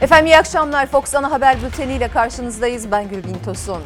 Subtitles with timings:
[0.00, 0.86] Efendim iyi akşamlar.
[0.86, 2.90] Fox Ana Haber Bülteni ile karşınızdayız.
[2.90, 3.82] Ben Gülbin Tosun.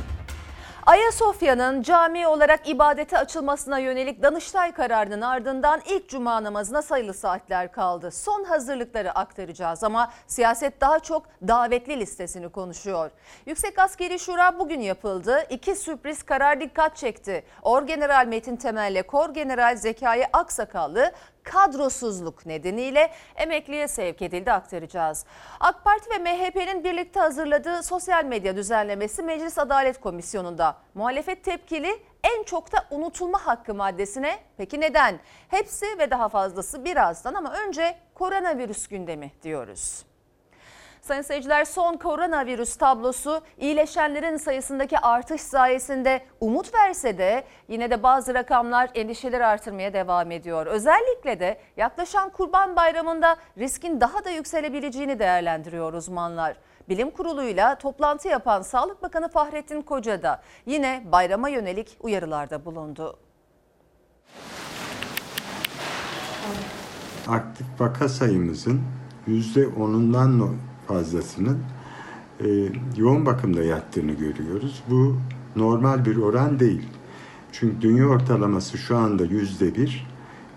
[0.86, 8.10] Ayasofya'nın cami olarak ibadete açılmasına yönelik Danıştay kararının ardından ilk cuma namazına sayılı saatler kaldı.
[8.10, 13.10] Son hazırlıkları aktaracağız ama siyaset daha çok davetli listesini konuşuyor.
[13.46, 15.46] Yüksek Askeri Şura bugün yapıldı.
[15.50, 17.44] İki sürpriz karar dikkat çekti.
[17.62, 21.12] Orgeneral Metin Temel'le Korgeneral Zekai Aksakallı
[21.42, 25.24] kadrosuzluk nedeniyle emekliye sevk edildi aktaracağız.
[25.60, 30.76] AK Parti ve MHP'nin birlikte hazırladığı sosyal medya düzenlemesi Meclis Adalet Komisyonu'nda.
[30.94, 34.38] Muhalefet tepkili en çok da unutulma hakkı maddesine.
[34.56, 35.20] Peki neden?
[35.48, 40.09] Hepsi ve daha fazlası birazdan ama önce koronavirüs gündemi diyoruz.
[41.02, 48.34] Sayın seyirciler son koronavirüs tablosu iyileşenlerin sayısındaki artış sayesinde umut verse de yine de bazı
[48.34, 50.66] rakamlar endişeleri artırmaya devam ediyor.
[50.66, 56.56] Özellikle de yaklaşan Kurban Bayramı'nda riskin daha da yükselebileceğini değerlendiriyor uzmanlar.
[56.88, 63.18] Bilim Kurulu'yla toplantı yapan Sağlık Bakanı Fahrettin Koca da yine bayrama yönelik uyarılarda bulundu.
[67.28, 68.82] aktif vaka sayımızın
[69.26, 70.40] yüzde onundan
[70.90, 71.58] fazlasının
[72.40, 72.46] e,
[72.96, 74.82] yoğun bakımda yattığını görüyoruz.
[74.90, 75.16] Bu
[75.56, 76.88] normal bir oran değil.
[77.52, 80.06] Çünkü dünya ortalaması şu anda yüzde bir.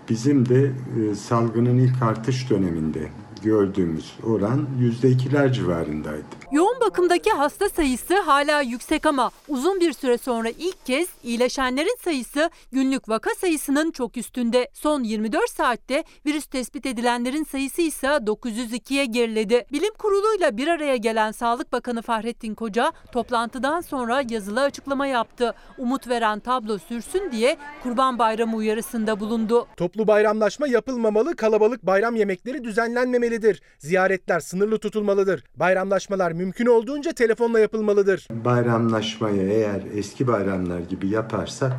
[0.08, 3.08] Bizim de e, salgının ilk artış döneminde
[3.42, 6.24] gördüğümüz oran yüzde ikiler civarındaydı.
[6.52, 12.50] Yoğun bakımdaki hasta sayısı hala yüksek ama uzun bir süre sonra ilk kez iyileşenlerin sayısı
[12.72, 14.68] günlük vaka sayısının çok üstünde.
[14.74, 19.66] Son 24 saatte virüs tespit edilenlerin sayısı ise 902'ye geriledi.
[19.72, 25.54] Bilim kuruluyla bir araya gelen Sağlık Bakanı Fahrettin Koca toplantıdan sonra yazılı açıklama yaptı.
[25.78, 29.66] Umut veren tablo sürsün diye Kurban Bayramı uyarısında bulundu.
[29.76, 33.62] Toplu bayramlaşma yapılmamalı, kalabalık bayram yemekleri düzenlenmemelidir.
[33.78, 35.44] Ziyaretler sınırlı tutulmalıdır.
[35.56, 38.28] Bayramlaşmalar mümkün olduğunca telefonla yapılmalıdır.
[38.30, 41.72] Bayramlaşmayı eğer eski bayramlar gibi yaparsak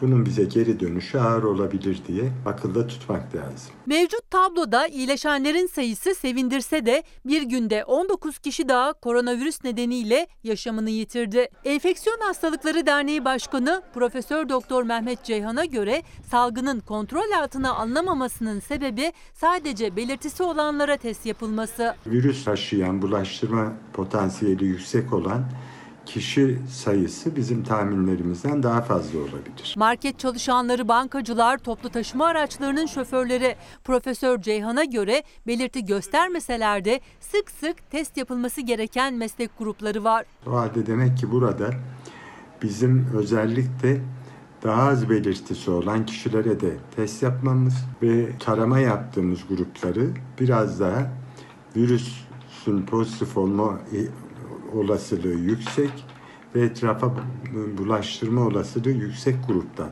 [0.00, 3.72] bunun bize geri dönüşü ağır olabilir diye akılda tutmak lazım.
[3.86, 11.48] Mevcut tabloda iyileşenlerin sayısı sevindirse de bir günde 19 kişi daha koronavirüs nedeniyle yaşamını yitirdi.
[11.64, 19.96] Enfeksiyon Hastalıkları Derneği Başkanı Profesör Doktor Mehmet Ceyhan'a göre salgının kontrol altına alınamamasının sebebi sadece
[19.96, 21.94] belirtisi olanlara test yapılması.
[22.06, 25.44] Virüs taşıyan, bulaştırma potansiyeli yüksek olan
[26.08, 29.74] kişi sayısı bizim tahminlerimizden daha fazla olabilir.
[29.76, 37.90] Market çalışanları, bankacılar, toplu taşıma araçlarının şoförleri Profesör Ceyhan'a göre belirti göstermeseler de sık sık
[37.90, 40.24] test yapılması gereken meslek grupları var.
[40.46, 41.70] O halde demek ki burada
[42.62, 44.00] bizim özellikle
[44.62, 50.10] daha az belirtisi olan kişilere de test yapmamız ve tarama yaptığımız grupları
[50.40, 51.10] biraz daha
[51.76, 53.80] virüsün pozitif olma
[54.72, 56.06] olasılığı yüksek
[56.54, 57.14] ve etrafa
[57.78, 59.90] bulaştırma olasılığı yüksek gruptan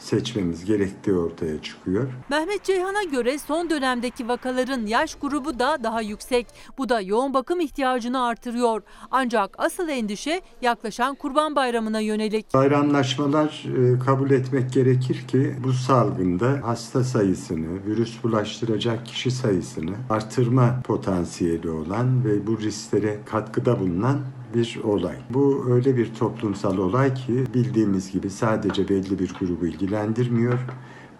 [0.00, 2.08] seçmemiz gerektiği ortaya çıkıyor.
[2.28, 6.46] Mehmet Ceyhan'a göre son dönemdeki vakaların yaş grubu da daha yüksek.
[6.78, 8.82] Bu da yoğun bakım ihtiyacını artırıyor.
[9.10, 12.54] Ancak asıl endişe yaklaşan Kurban Bayramı'na yönelik.
[12.54, 20.80] Bayramlaşmalar e, kabul etmek gerekir ki bu salgında hasta sayısını, virüs bulaştıracak kişi sayısını artırma
[20.84, 24.20] potansiyeli olan ve bu risklere katkıda bulunan
[24.54, 25.16] bir olay.
[25.30, 30.58] Bu öyle bir toplumsal olay ki bildiğimiz gibi sadece belli bir grubu ilgilendirmiyor.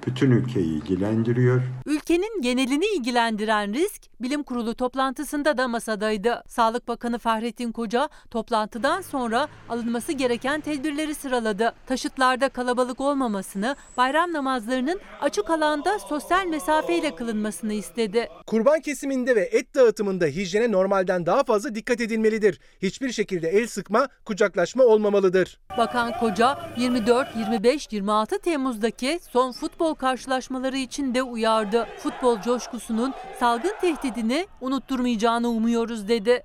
[0.06, 1.62] Bütün ülkeyi ilgilendiriyor.
[1.86, 6.42] Ülkenin genelini ilgilendiren risk bilim kurulu toplantısında da masadaydı.
[6.48, 11.72] Sağlık Bakanı Fahrettin Koca toplantıdan sonra alınması gereken tedbirleri sıraladı.
[11.86, 18.28] Taşıtlarda kalabalık olmamasını, bayram namazlarının açık alanda sosyal mesafeyle kılınmasını istedi.
[18.46, 22.60] Kurban kesiminde ve et dağıtımında hijyene normalden daha fazla dikkat edilmelidir.
[22.82, 25.60] Hiçbir şekilde el sıkma, kucaklaşma olmamalıdır.
[25.78, 31.88] Bakan Koca 24, 25, 26 Temmuz'daki son futbol karşılaşmaları için de uyardı.
[31.98, 36.44] Futbol coşkusunun salgın tehdidini unutturmayacağını umuyoruz dedi.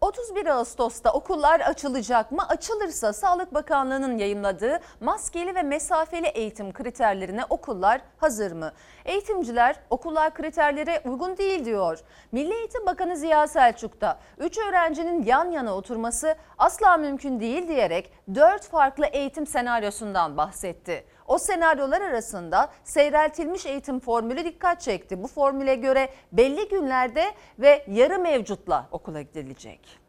[0.00, 2.48] 31 Ağustos'ta okullar açılacak mı?
[2.48, 8.72] Açılırsa Sağlık Bakanlığı'nın yayımladığı maskeli ve mesafeli eğitim kriterlerine okullar hazır mı?
[9.04, 11.98] Eğitimciler okullar kriterlere uygun değil diyor.
[12.32, 18.12] Milli Eğitim Bakanı Ziya Selçuk da 3 öğrencinin yan yana oturması asla mümkün değil diyerek
[18.34, 21.04] 4 farklı eğitim senaryosundan bahsetti.
[21.28, 25.22] O senaryolar arasında seyreltilmiş eğitim formülü dikkat çekti.
[25.22, 27.24] Bu formüle göre belli günlerde
[27.58, 30.05] ve yarı mevcutla okula gidilecek.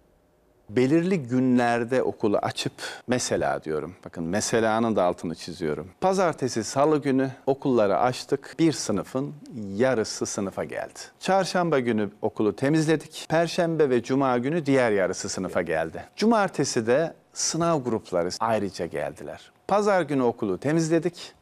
[0.69, 2.74] Belirli günlerde okulu açıp
[3.08, 3.96] mesela diyorum.
[4.06, 5.88] Bakın meselanın da altını çiziyorum.
[6.02, 8.56] Pazartesi, salı günü okulları açtık.
[8.60, 9.34] Bir sınıfın
[9.75, 11.00] yarısı sınıfa geldi.
[11.19, 13.25] Çarşamba günü okulu temizledik.
[13.30, 16.04] Perşembe ve cuma günü diğer yarısı sınıfa geldi.
[16.16, 19.52] Cumartesi de sınav grupları ayrıca geldiler.
[19.68, 21.34] Pazar günü okulu temizledik.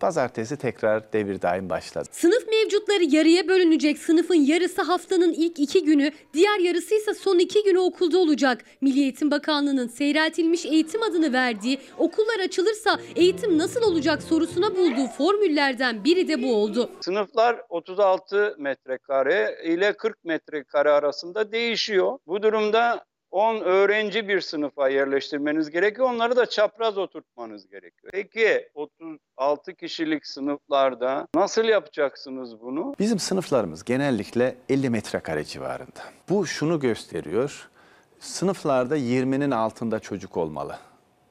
[0.00, 2.08] Pazartesi tekrar devir daim başladı.
[2.12, 3.98] Sınıf mevcutları yarıya bölünecek.
[3.98, 8.64] Sınıfın yarısı haftanın ilk iki günü, diğer yarısı ise son iki günü okulda olacak.
[8.80, 16.04] Milli Eğitim Bakanlığı'nın seyreltilmiş eğitim adını verdiği okullar açılırsa eğitim nasıl olacak sorusuna bulduğu formüllerden
[16.04, 16.90] biri de bu oldu.
[17.00, 22.18] Sınıflar 36 metrekare ile 40 metrekare arasında değişiyor.
[22.26, 23.04] Bu durumda
[23.36, 26.08] 10 öğrenci bir sınıfa yerleştirmeniz gerekiyor.
[26.10, 28.12] Onları da çapraz oturtmanız gerekiyor.
[28.12, 32.94] Peki 36 kişilik sınıflarda nasıl yapacaksınız bunu?
[32.98, 36.00] Bizim sınıflarımız genellikle 50 metrekare civarında.
[36.28, 37.68] Bu şunu gösteriyor.
[38.20, 40.78] Sınıflarda 20'nin altında çocuk olmalı.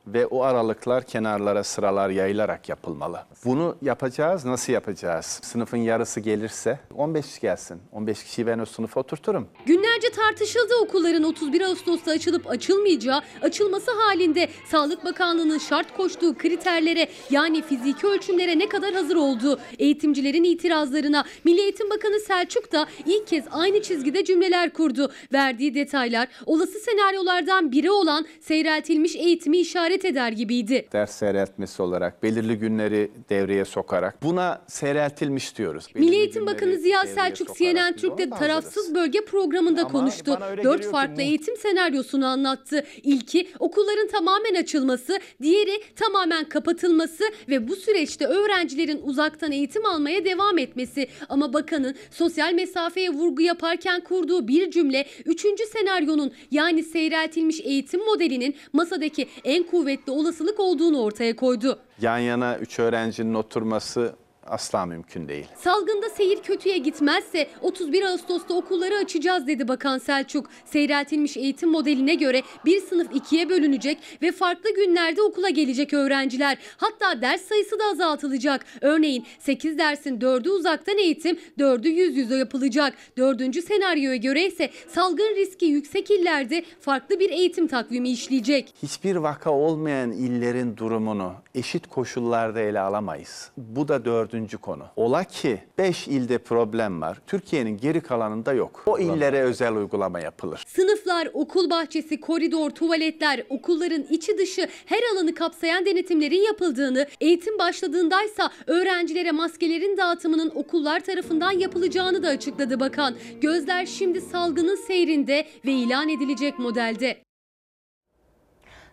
[0.07, 3.19] Ve o aralıklar kenarlara sıralar yayılarak yapılmalı.
[3.46, 4.46] Bunu yapacağız.
[4.46, 5.25] Nasıl yapacağız?
[5.25, 7.81] Sınıfın yarısı gelirse 15 kişi gelsin.
[7.92, 9.48] 15 kişiyi ben o sınıfa oturturum.
[9.66, 17.62] Günlerce tartışıldı okulların 31 Ağustos'ta açılıp açılmayacağı, açılması halinde Sağlık Bakanlığı'nın şart koştuğu kriterlere yani
[17.62, 23.46] fiziki ölçümlere ne kadar hazır olduğu, eğitimcilerin itirazlarına Milli Eğitim Bakanı Selçuk da ilk kez
[23.52, 25.12] aynı çizgide cümleler kurdu.
[25.34, 30.88] Verdiği detaylar olası senaryolardan biri olan seyreltilmiş eğitimi işaret eder gibiydi.
[30.94, 35.86] Ders seyreltmesi olarak belirli günleri devreye sokarak buna seyreltilmiş diyoruz.
[35.95, 40.38] Milli Belirli Eğitim günleri Bakanı Ziya Selçuk CNN Türk'te tarafsız bölge programında Ama konuştu.
[40.63, 42.83] Dört farklı bu- eğitim senaryosunu anlattı.
[43.03, 50.57] İlki okulların tamamen açılması, diğeri tamamen kapatılması ve bu süreçte öğrencilerin uzaktan eğitim almaya devam
[50.57, 51.07] etmesi.
[51.30, 58.56] Ama bakanın sosyal mesafeye vurgu yaparken kurduğu bir cümle üçüncü senaryonun yani seyreltilmiş eğitim modelinin
[58.74, 61.79] masadaki en kuvvetli olasılık olduğunu ortaya koydu.
[62.01, 64.15] Yan yana üç öğrencinin oturması
[64.45, 65.45] asla mümkün değil.
[65.57, 70.50] Salgında seyir kötüye gitmezse 31 Ağustos'ta okulları açacağız dedi Bakan Selçuk.
[70.65, 76.57] Seyreltilmiş eğitim modeline göre bir sınıf ikiye bölünecek ve farklı günlerde okula gelecek öğrenciler.
[76.77, 78.65] Hatta ders sayısı da azaltılacak.
[78.81, 82.94] Örneğin 8 dersin 4'ü uzaktan eğitim, 4'ü yüz yüze yapılacak.
[83.18, 88.74] Dördüncü senaryoya göre ise salgın riski yüksek illerde farklı bir eğitim takvimi işleyecek.
[88.83, 93.51] Hiçbir vaka olmayan illerin durumunu eşit koşullarda ele alamayız.
[93.57, 94.83] Bu da dördüncü konu.
[94.95, 97.17] Ola ki 5 ilde problem var.
[97.27, 98.83] Türkiye'nin geri kalanında yok.
[98.85, 100.63] O illere özel uygulama yapılır.
[100.67, 108.51] Sınıflar, okul bahçesi, koridor, tuvaletler, okulların içi dışı her alanı kapsayan denetimlerin yapıldığını, eğitim başladığındaysa
[108.67, 113.15] öğrencilere maskelerin dağıtımının okullar tarafından yapılacağını da açıkladı bakan.
[113.41, 117.25] Gözler şimdi salgının seyrinde ve ilan edilecek modelde.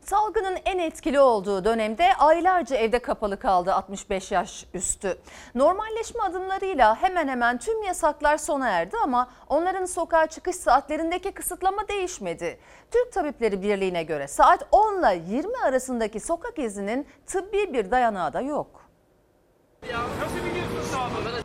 [0.07, 5.19] Salgının en etkili olduğu dönemde aylarca evde kapalı kaldı 65 yaş üstü.
[5.55, 12.59] Normalleşme adımlarıyla hemen hemen tüm yasaklar sona erdi ama onların sokağa çıkış saatlerindeki kısıtlama değişmedi.
[12.91, 18.41] Türk Tabipleri Birliği'ne göre saat 10 ile 20 arasındaki sokak izinin tıbbi bir dayanağı da
[18.41, 18.83] yok.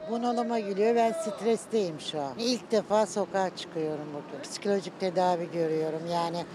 [0.09, 0.95] Bunalıma geliyor.
[0.95, 2.33] Ben stresteyim şu an.
[2.39, 4.42] İlk defa sokağa çıkıyorum bugün.
[4.44, 6.01] Psikolojik tedavi görüyorum.
[6.13, 6.45] Yani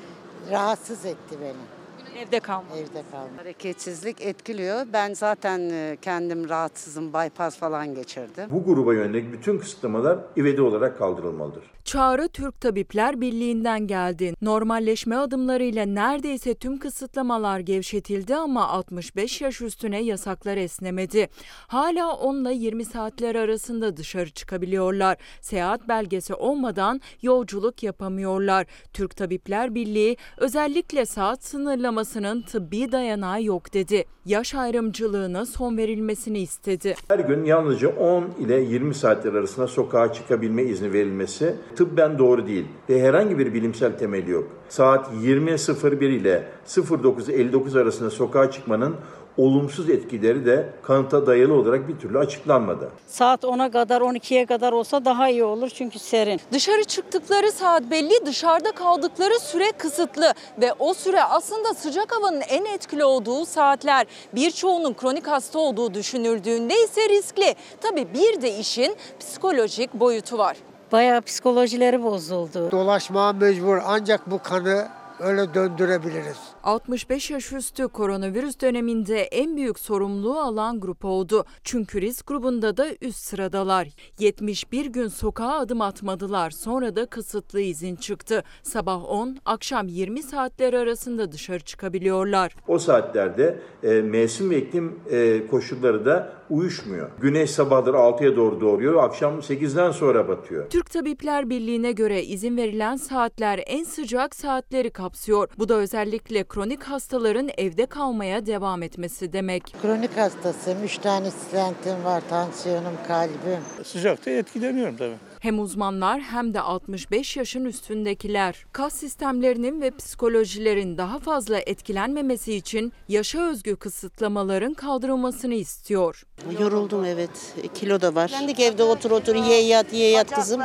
[0.50, 1.81] rahatsız etti beni.
[2.18, 2.76] Evde kalma.
[2.76, 3.40] Evde kalmak.
[3.40, 4.86] Hareketsizlik etkiliyor.
[4.92, 8.44] Ben zaten e, kendim rahatsızım, bypass falan geçirdim.
[8.50, 11.64] Bu gruba yönelik bütün kısıtlamalar ivedi olarak kaldırılmalıdır.
[11.84, 14.34] Çağrı Türk Tabipler Birliği'nden geldi.
[14.42, 21.28] Normalleşme adımlarıyla neredeyse tüm kısıtlamalar gevşetildi ama 65 yaş üstüne yasaklar esnemedi.
[21.66, 25.16] Hala 10 ile 20 saatler arasında dışarı çıkabiliyorlar.
[25.40, 28.66] Seyahat belgesi olmadan yolculuk yapamıyorlar.
[28.92, 34.04] Türk Tabipler Birliği özellikle saat sınırlamasının tıbbi dayanağı yok dedi.
[34.26, 36.94] Yaş ayrımcılığına son verilmesini istedi.
[37.08, 42.64] Her gün yalnızca 10 ile 20 saatler arasında sokağa çıkabilme izni verilmesi tıbben doğru değil
[42.88, 44.48] ve herhangi bir bilimsel temeli yok.
[44.68, 48.94] Saat 20.01 ile 09.59 arasında sokağa çıkmanın
[49.36, 52.90] olumsuz etkileri de kanıta dayalı olarak bir türlü açıklanmadı.
[53.06, 56.40] Saat 10'a kadar 12'ye kadar olsa daha iyi olur çünkü serin.
[56.52, 62.64] Dışarı çıktıkları saat belli, dışarıda kaldıkları süre kısıtlı ve o süre aslında sıcak havanın en
[62.64, 64.06] etkili olduğu saatler.
[64.34, 67.54] Birçoğunun kronik hasta olduğu düşünüldüğünde ise riskli.
[67.80, 70.56] Tabii bir de işin psikolojik boyutu var.
[70.92, 72.70] Bayağı psikolojileri bozuldu.
[72.70, 74.88] Dolaşmaya mecbur ancak bu kanı
[75.20, 76.38] öyle döndürebiliriz.
[76.62, 81.44] 65 yaş üstü koronavirüs döneminde en büyük sorumluluğu alan grup oldu.
[81.64, 83.88] Çünkü risk grubunda da üst sıradalar.
[84.18, 86.50] 71 gün sokağa adım atmadılar.
[86.50, 88.44] Sonra da kısıtlı izin çıktı.
[88.62, 92.56] Sabah 10, akşam 20 saatler arasında dışarı çıkabiliyorlar.
[92.68, 97.10] O saatlerde e, mevsim ve iklim e, koşulları da uyuşmuyor.
[97.20, 100.70] Güneş sabahları 6'ya doğru doğuyor, akşam 8'den sonra batıyor.
[100.70, 105.48] Türk Tabipler Birliği'ne göre izin verilen saatler en sıcak saatleri kapsıyor.
[105.58, 109.74] Bu da özellikle kronik hastaların evde kalmaya devam etmesi demek.
[109.82, 110.84] Kronik hastasıyım.
[110.84, 112.22] Üç tane stentim var.
[112.28, 113.60] Tansiyonum, kalbim.
[113.84, 115.14] Sıcakta etkileniyorum tabii.
[115.40, 122.92] Hem uzmanlar hem de 65 yaşın üstündekiler kas sistemlerinin ve psikolojilerin daha fazla etkilenmemesi için
[123.08, 126.22] yaşa özgü kısıtlamaların kaldırılmasını istiyor.
[126.60, 127.54] Yoruldum evet.
[127.74, 128.30] Kilo da var.
[128.30, 130.60] Kendik evde otur otur ye yat ye yat kızım.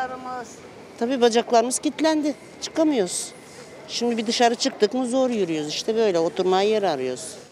[0.99, 2.35] Tabii bacaklarımız kilitlendi.
[2.61, 3.36] Çıkamıyoruz.
[3.87, 5.69] Şimdi bir dışarı çıktık mı zor yürüyoruz.
[5.69, 7.46] İşte böyle oturmaya yer arıyoruz.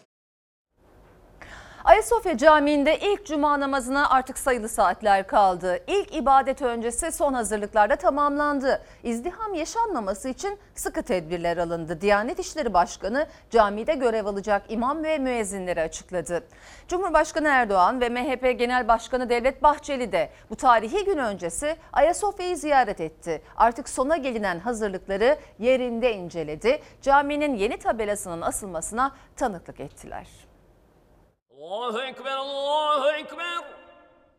[1.86, 5.80] Ayasofya Camii'nde ilk cuma namazına artık sayılı saatler kaldı.
[5.88, 8.82] İlk ibadet öncesi son hazırlıklarda tamamlandı.
[9.04, 12.01] İzdiham yaşanmaması için sıkı tedbirler alındı.
[12.01, 16.44] Diyanet İşleri Başkanı camide görev alacak imam ve müezzinleri açıkladı.
[16.88, 23.01] Cumhurbaşkanı Erdoğan ve MHP Genel Başkanı Devlet Bahçeli de bu tarihi gün öncesi Ayasofya'yı ziyaret
[23.01, 23.42] etti.
[23.58, 26.82] Artık sona gelinen hazırlıkları yerinde inceledi.
[27.01, 30.45] Caminin yeni tabelasının asılmasına tanıklık ettiler.
[31.65, 33.63] Allahu Ekber, Allahu Ekber.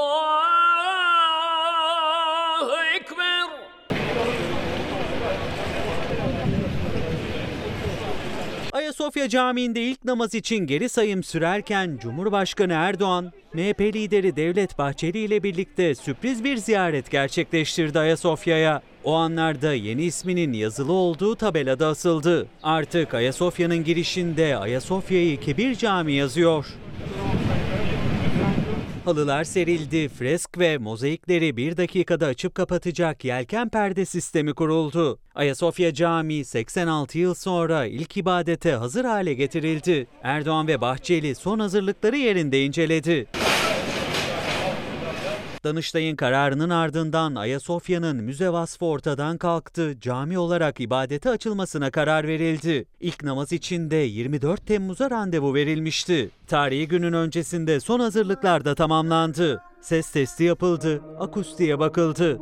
[2.96, 3.48] Ekber.
[8.72, 15.42] Ayasofya Camii'nde ilk namaz için geri sayım sürerken Cumhurbaşkanı Erdoğan, MHP lideri Devlet Bahçeli ile
[15.42, 18.82] birlikte sürpriz bir ziyaret gerçekleştirdi Ayasofya'ya.
[19.04, 22.46] O anlarda yeni isminin yazılı olduğu tabelada asıldı.
[22.62, 26.66] Artık Ayasofya'nın girişinde Ayasofya'yı Kebir Cami yazıyor.
[29.04, 35.18] Halılar serildi, fresk ve mozaikleri bir dakikada açıp kapatacak yelken perde sistemi kuruldu.
[35.34, 40.06] Ayasofya Camii 86 yıl sonra ilk ibadete hazır hale getirildi.
[40.22, 43.26] Erdoğan ve Bahçeli son hazırlıkları yerinde inceledi.
[45.64, 50.00] Danıştay'ın kararının ardından Ayasofya'nın müze vasfı ortadan kalktı.
[50.00, 52.84] Cami olarak ibadete açılmasına karar verildi.
[53.00, 56.30] İlk namaz için de 24 Temmuz'a randevu verilmişti.
[56.46, 59.62] Tarihi günün öncesinde son hazırlıklar da tamamlandı.
[59.80, 62.40] Ses testi yapıldı, akustiğe bakıldı.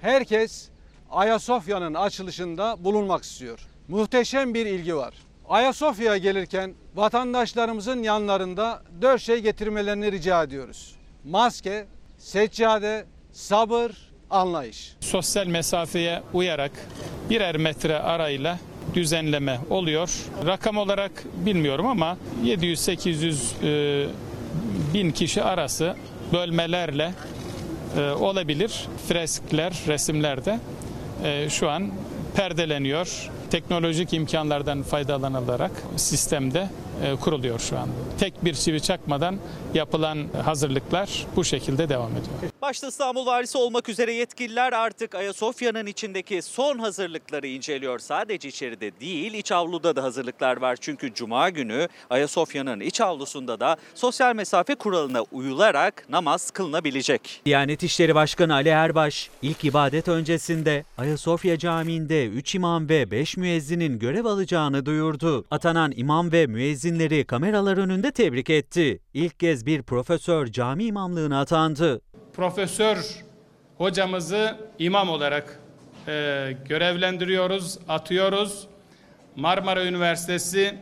[0.00, 0.68] Herkes
[1.10, 3.60] Ayasofya'nın açılışında bulunmak istiyor.
[3.88, 5.14] Muhteşem bir ilgi var.
[5.48, 10.94] Ayasofya'ya gelirken vatandaşlarımızın yanlarında dört şey getirmelerini rica ediyoruz.
[11.24, 11.86] Maske,
[12.18, 13.92] seccade, sabır,
[14.30, 14.92] anlayış.
[15.00, 16.72] Sosyal mesafeye uyarak
[17.30, 18.58] birer metre arayla
[18.94, 20.10] düzenleme oluyor.
[20.46, 21.12] Rakam olarak
[21.46, 24.08] bilmiyorum ama 700-800 e,
[24.94, 25.96] bin kişi arası
[26.32, 27.14] bölmelerle
[27.98, 28.88] e, olabilir.
[29.08, 30.58] Freskler, resimlerde
[31.24, 31.90] e, şu an
[32.36, 33.30] perdeleniyor.
[33.52, 36.68] Teknolojik imkanlardan faydalanılarak sistemde
[37.20, 37.88] kuruluyor şu an.
[38.20, 39.36] Tek bir çivi çakmadan
[39.74, 42.52] yapılan hazırlıklar bu şekilde devam ediyor.
[42.62, 47.98] Başta İstanbul Valisi olmak üzere yetkililer artık Ayasofya'nın içindeki son hazırlıkları inceliyor.
[47.98, 50.76] Sadece içeride değil, iç avluda da hazırlıklar var.
[50.80, 57.42] Çünkü Cuma günü Ayasofya'nın iç avlusunda da sosyal mesafe kuralına uyularak namaz kılınabilecek.
[57.46, 63.98] Diyanet İşleri Başkanı Ali Erbaş, ilk ibadet öncesinde Ayasofya Camii'nde 3 imam ve 5 müezzinin
[63.98, 65.44] görev alacağını duyurdu.
[65.50, 66.46] Atanan imam ve
[66.82, 69.00] müezzinleri kameralar önünde tebrik etti.
[69.14, 72.00] İlk kez bir profesör cami imamlığına atandı.
[72.32, 73.24] Profesör
[73.78, 75.60] hocamızı imam olarak
[76.08, 76.12] e,
[76.68, 78.66] görevlendiriyoruz, atıyoruz.
[79.36, 80.74] Marmara Üniversitesi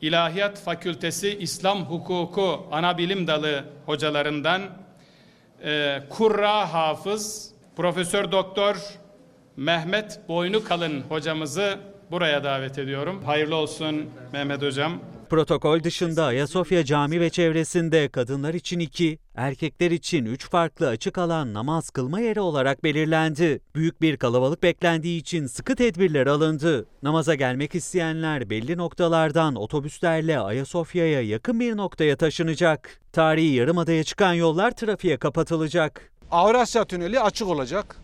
[0.00, 4.62] İlahiyat Fakültesi İslam Hukuku Anabilim Dalı hocalarından
[5.64, 8.76] e, Kurra Hafız Profesör Doktor
[9.56, 11.78] Mehmet Boynukalın hocamızı
[12.10, 13.22] buraya davet ediyorum.
[13.24, 15.00] Hayırlı olsun Mehmet hocam.
[15.30, 21.54] Protokol dışında Ayasofya Cami ve çevresinde kadınlar için iki, erkekler için üç farklı açık alan
[21.54, 23.60] namaz kılma yeri olarak belirlendi.
[23.74, 26.86] Büyük bir kalabalık beklendiği için sıkı tedbirler alındı.
[27.02, 33.00] Namaza gelmek isteyenler belli noktalardan otobüslerle Ayasofya'ya yakın bir noktaya taşınacak.
[33.12, 36.12] Tarihi Yarımada'ya çıkan yollar trafiğe kapatılacak.
[36.30, 37.96] Avrasya Tüneli açık olacak.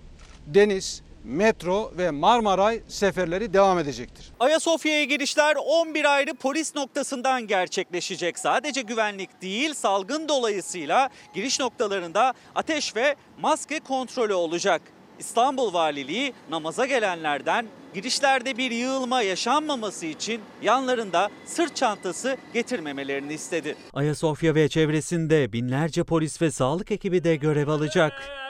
[0.47, 4.33] Deniz, metro ve Marmaray seferleri devam edecektir.
[4.41, 8.39] Ayasofya'ya girişler 11 ayrı polis noktasından gerçekleşecek.
[8.39, 14.83] Sadece güvenlik değil, salgın dolayısıyla giriş noktalarında ateş ve maske kontrolü olacak.
[15.19, 23.77] İstanbul Valiliği namaza gelenlerden girişlerde bir yığılma yaşanmaması için yanlarında sırt çantası getirmemelerini istedi.
[23.93, 28.42] Ayasofya ve çevresinde binlerce polis ve sağlık ekibi de görev alacak.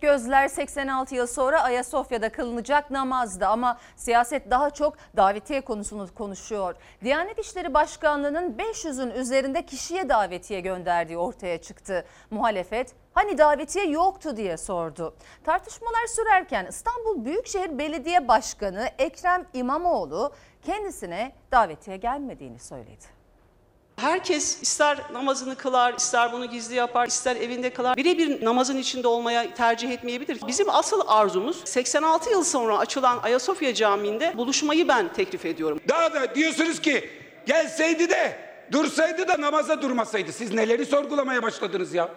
[0.00, 6.74] Gözler 86 yıl sonra Ayasofya'da kılınacak namazda ama siyaset daha çok davetiye konusunu konuşuyor.
[7.04, 12.04] Diyanet İşleri Başkanlığı'nın 500'ün üzerinde kişiye davetiye gönderdiği ortaya çıktı.
[12.30, 15.14] Muhalefet hani davetiye yoktu diye sordu.
[15.44, 23.17] Tartışmalar sürerken İstanbul Büyükşehir Belediye Başkanı Ekrem İmamoğlu kendisine davetiye gelmediğini söyledi.
[23.98, 27.96] Herkes ister namazını kılar, ister bunu gizli yapar, ister evinde kılar.
[27.96, 30.40] Birebir namazın içinde olmaya tercih etmeyebilir.
[30.46, 35.80] Bizim asıl arzumuz 86 yıl sonra açılan Ayasofya Camii'nde buluşmayı ben teklif ediyorum.
[35.88, 37.10] Daha da diyorsunuz ki
[37.46, 38.38] gelseydi de
[38.72, 40.32] dursaydı da namaza durmasaydı.
[40.32, 42.08] Siz neleri sorgulamaya başladınız ya?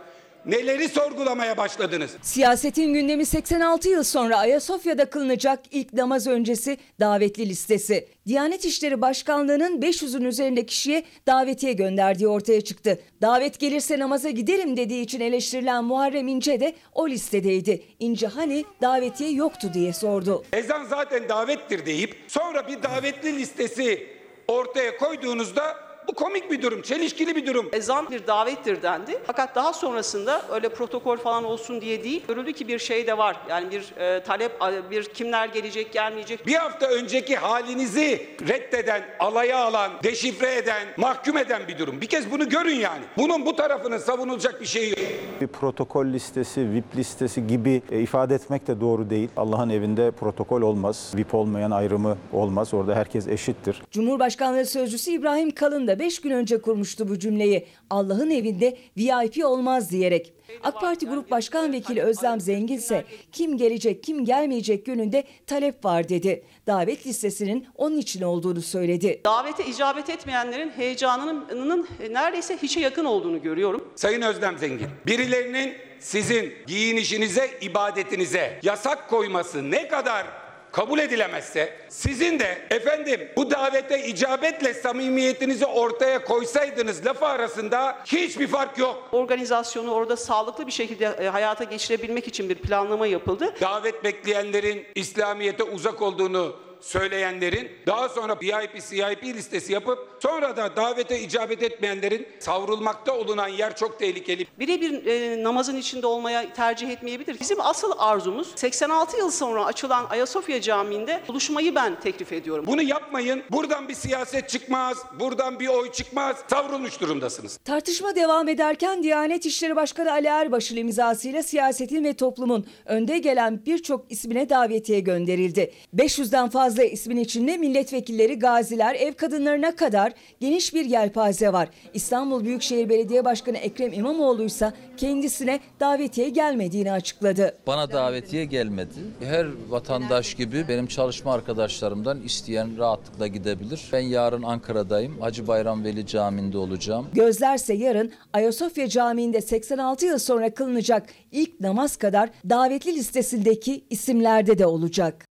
[0.45, 2.11] Neleri sorgulamaya başladınız?
[2.21, 8.07] Siyasetin gündemi 86 yıl sonra Ayasofya'da kılınacak ilk namaz öncesi davetli listesi.
[8.27, 12.99] Diyanet İşleri Başkanlığı'nın 500'ün üzerinde kişiye davetiye gönderdiği ortaya çıktı.
[13.21, 17.83] Davet gelirse namaza giderim dediği için eleştirilen Muharrem İnce de o listedeydi.
[17.99, 20.43] İnce hani davetiye yoktu diye sordu.
[20.53, 24.07] Ezan zaten davettir deyip sonra bir davetli listesi
[24.47, 27.69] ortaya koyduğunuzda bu komik bir durum, çelişkili bir durum.
[27.73, 29.19] Ezan bir davettir dendi.
[29.23, 33.37] Fakat daha sonrasında öyle protokol falan olsun diye değil, görüldü ki bir şey de var.
[33.49, 34.51] Yani bir e, talep,
[34.91, 36.47] bir kimler gelecek, gelmeyecek.
[36.47, 42.01] Bir hafta önceki halinizi reddeden, alaya alan, deşifre eden, mahkum eden bir durum.
[42.01, 43.03] Bir kez bunu görün yani.
[43.17, 44.99] Bunun bu tarafının savunulacak bir şeyi yok.
[45.41, 49.29] Bir protokol listesi, VIP listesi gibi e, ifade etmek de doğru değil.
[49.37, 51.11] Allah'ın evinde protokol olmaz.
[51.15, 52.73] VIP olmayan ayrımı olmaz.
[52.73, 53.81] Orada herkes eşittir.
[53.91, 57.67] Cumhurbaşkanlığı Sözcüsü İbrahim Kalın da 5 gün önce kurmuştu bu cümleyi.
[57.89, 60.33] Allah'ın evinde VIP olmaz diyerek.
[60.63, 66.09] AK Parti Grup Başkan Vekili Özlem Zengin ise kim gelecek kim gelmeyecek yönünde talep var
[66.09, 66.43] dedi.
[66.67, 69.21] Davet listesinin onun için olduğunu söyledi.
[69.25, 73.93] Davete icabet etmeyenlerin heyecanının neredeyse hiçe yakın olduğunu görüyorum.
[73.95, 80.40] Sayın Özlem Zengin, birilerinin sizin giyinişinize, ibadetinize yasak koyması ne kadar
[80.71, 88.77] kabul edilemezse sizin de efendim bu davete icabetle samimiyetinizi ortaya koysaydınız lafı arasında hiçbir fark
[88.77, 89.09] yok.
[89.11, 93.53] Organizasyonu orada sağlıklı bir şekilde e, hayata geçirebilmek için bir planlama yapıldı.
[93.61, 101.19] Davet bekleyenlerin İslamiyet'e uzak olduğunu söyleyenlerin daha sonra VIP CIP listesi yapıp sonra da davete
[101.19, 104.47] icabet etmeyenlerin savrulmakta olunan yer çok tehlikeli.
[104.59, 107.39] Birebir e, namazın içinde olmaya tercih etmeyebilir.
[107.39, 112.65] Bizim asıl arzumuz 86 yıl sonra açılan Ayasofya Camii'nde buluşmayı ben teklif ediyorum.
[112.67, 113.43] Bunu yapmayın.
[113.51, 114.97] Buradan bir siyaset çıkmaz.
[115.19, 116.37] Buradan bir oy çıkmaz.
[116.49, 117.57] Savrulmuş durumdasınız.
[117.57, 124.11] Tartışma devam ederken Diyanet İşleri Başkanı Ali Erbaş'ın imzasıyla siyasetin ve toplumun önde gelen birçok
[124.11, 125.73] ismine davetiye gönderildi.
[125.95, 131.69] 500'den fazla ismin içinde milletvekilleri, gaziler, ev kadınlarına kadar geniş bir yelpaze var.
[131.93, 137.57] İstanbul Büyükşehir Belediye Başkanı Ekrem İmamoğlu ise kendisine davetiye gelmediğini açıkladı.
[137.67, 138.99] Bana davetiye gelmedi.
[139.19, 143.81] Her vatandaş gibi benim çalışma arkadaşlarımdan isteyen rahatlıkla gidebilir.
[143.93, 145.21] Ben yarın Ankara'dayım.
[145.21, 147.07] Hacı Bayram Veli Camii'nde olacağım.
[147.13, 154.65] Gözlerse yarın Ayasofya Camii'nde 86 yıl sonra kılınacak ilk namaz kadar davetli listesindeki isimlerde de
[154.65, 155.30] olacak.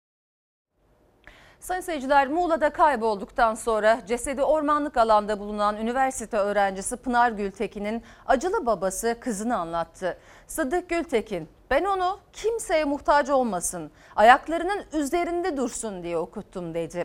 [1.63, 9.17] Sayın seyirciler Muğla'da kaybolduktan sonra cesedi ormanlık alanda bulunan üniversite öğrencisi Pınar Gültekin'in acılı babası
[9.21, 10.19] kızını anlattı.
[10.47, 17.05] Sıddık Gültekin ben onu kimseye muhtaç olmasın ayaklarının üzerinde dursun diye okuttum dedi.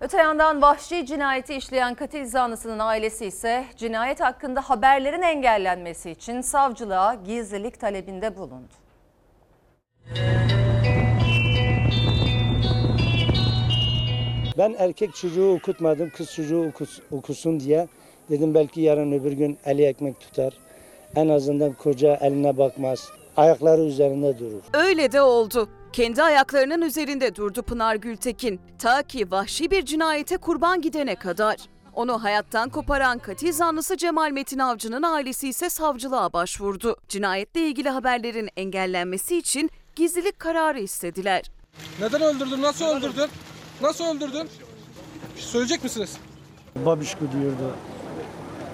[0.00, 7.14] Öte yandan vahşi cinayeti işleyen katil zanlısının ailesi ise cinayet hakkında haberlerin engellenmesi için savcılığa
[7.14, 8.74] gizlilik talebinde bulundu.
[14.58, 17.88] Ben erkek çocuğu okutmadım, kız çocuğu okus, okusun diye.
[18.30, 20.52] Dedim belki yarın öbür gün eli ekmek tutar.
[21.16, 23.08] En azından koca eline bakmaz.
[23.36, 24.62] Ayakları üzerinde durur.
[24.72, 25.68] Öyle de oldu.
[25.92, 28.60] Kendi ayaklarının üzerinde durdu Pınar Gültekin.
[28.78, 31.56] Ta ki vahşi bir cinayete kurban gidene kadar.
[31.94, 36.96] Onu hayattan koparan katil zanlısı Cemal Metin Avcı'nın ailesi ise savcılığa başvurdu.
[37.08, 41.50] Cinayetle ilgili haberlerin engellenmesi için gizlilik kararı istediler.
[42.00, 42.62] Neden öldürdün?
[42.62, 43.30] Nasıl öldürdün?
[43.82, 44.48] Nasıl öldürdün?
[45.36, 46.16] Söyleyecek misiniz?
[46.76, 47.74] Babişko diyordu.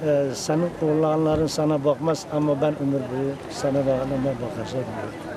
[0.06, 5.34] Ee, senin oğlanların sana bakmaz ama ben ömür boyu sana ve anneme bakacağım diyordu.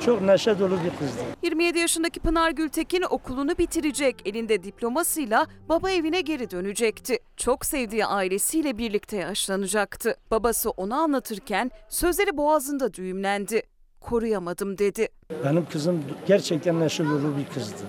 [0.00, 1.20] Çok neşe dolu bir kızdı.
[1.42, 7.18] 27 yaşındaki Pınar Gültekin okulunu bitirecek, elinde diplomasıyla baba evine geri dönecekti.
[7.36, 10.16] Çok sevdiği ailesiyle birlikte yaşlanacaktı.
[10.30, 13.62] Babası onu anlatırken sözleri boğazında düğümlendi.
[14.00, 15.08] Koruyamadım dedi.
[15.44, 17.82] Benim kızım gerçekten neşe dolu bir kızdı.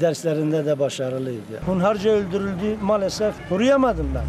[0.00, 1.60] Derslerinde de başarılıydı.
[1.66, 3.34] Hunharca öldürüldü maalesef.
[3.48, 4.24] Koruyamadım ben.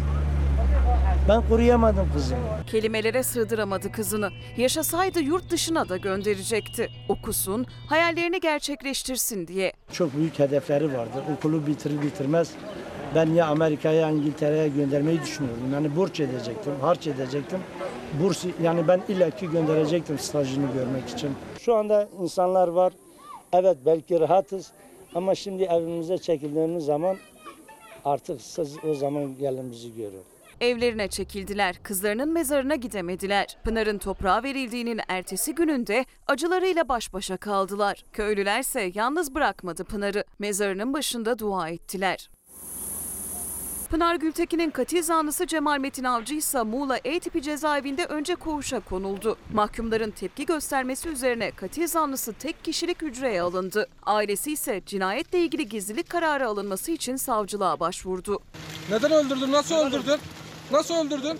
[1.28, 2.40] Ben koruyamadım kızımı.
[2.66, 4.30] Kelimelere sığdıramadı kızını.
[4.56, 6.88] Yaşasaydı yurt dışına da gönderecekti.
[7.08, 9.72] Okusun, hayallerini gerçekleştirsin diye.
[9.92, 11.22] Çok büyük hedefleri vardı.
[11.36, 12.50] Okulu bitirir bitirmez
[13.14, 15.72] ben ya Amerika'ya ya İngiltere'ye göndermeyi düşünüyordum.
[15.72, 17.58] Yani borç edecektim, harç edecektim.
[18.22, 21.30] Burs yani ben illaki gönderecektim stajını görmek için.
[21.60, 22.92] Şu anda insanlar var.
[23.52, 24.72] Evet belki rahatız
[25.16, 27.16] ama şimdi evimize çekildiğimiz zaman
[28.04, 30.22] artık siz o zaman gelin bizi görün.
[30.60, 33.56] Evlerine çekildiler, kızlarının mezarına gidemediler.
[33.64, 38.04] Pınar'ın toprağa verildiğinin ertesi gününde acılarıyla baş başa kaldılar.
[38.12, 40.24] Köylülerse yalnız bırakmadı Pınar'ı.
[40.38, 42.28] Mezarının başında dua ettiler.
[43.86, 49.36] Pınar Gültekin'in katil zanlısı Cemal Metin Avcı ise Muğla E tipi cezaevinde önce koğuşa konuldu.
[49.52, 53.88] Mahkumların tepki göstermesi üzerine katil zanlısı tek kişilik hücreye alındı.
[54.06, 58.40] Ailesi ise cinayetle ilgili gizlilik kararı alınması için savcılığa başvurdu.
[58.90, 59.52] Neden öldürdün?
[59.52, 60.18] Nasıl öldürdün?
[60.72, 61.38] Nasıl öldürdün?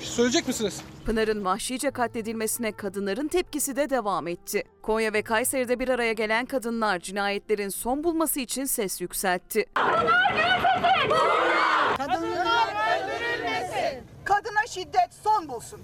[0.00, 0.82] Bir şey söyleyecek misiniz?
[1.06, 4.64] Pınar'ın vahşice katledilmesine kadınların tepkisi de devam etti.
[4.82, 9.66] Konya ve Kayseri'de bir araya gelen kadınlar cinayetlerin son bulması için ses yükseltti.
[11.98, 14.04] Kadınlar öldürülmesin.
[14.24, 15.80] Kadına şiddet son bulsun.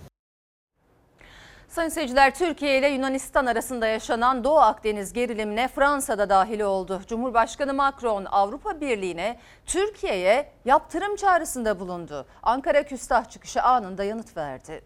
[1.77, 7.03] Sayın seyirciler Türkiye ile Yunanistan arasında yaşanan Doğu Akdeniz gerilimine Fransa'da dahil oldu.
[7.07, 12.27] Cumhurbaşkanı Macron Avrupa Birliği'ne Türkiye'ye yaptırım çağrısında bulundu.
[12.43, 14.83] Ankara küstah çıkışı anında yanıt verdi.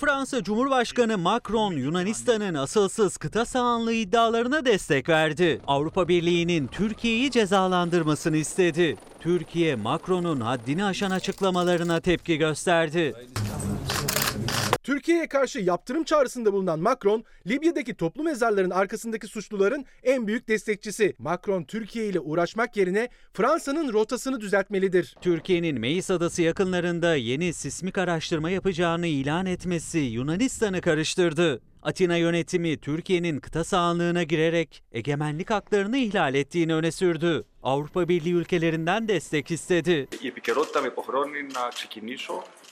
[0.00, 5.60] Fransa Cumhurbaşkanı Macron Yunanistan'ın asılsız kıta sahanlığı iddialarına destek verdi.
[5.66, 8.96] Avrupa Birliği'nin Türkiye'yi cezalandırmasını istedi.
[9.20, 13.14] Türkiye Macron'un haddini aşan açıklamalarına tepki gösterdi.
[14.86, 21.14] Türkiye'ye karşı yaptırım çağrısında bulunan Macron, Libya'daki toplu mezarların arkasındaki suçluların en büyük destekçisi.
[21.18, 25.16] Macron, Türkiye ile uğraşmak yerine Fransa'nın rotasını düzeltmelidir.
[25.20, 31.60] Türkiye'nin Meis Adası yakınlarında yeni sismik araştırma yapacağını ilan etmesi Yunanistan'ı karıştırdı.
[31.82, 37.44] Atina yönetimi Türkiye'nin kıta sahanlığına girerek egemenlik haklarını ihlal ettiğini öne sürdü.
[37.62, 40.08] Avrupa Birliği ülkelerinden destek istedi.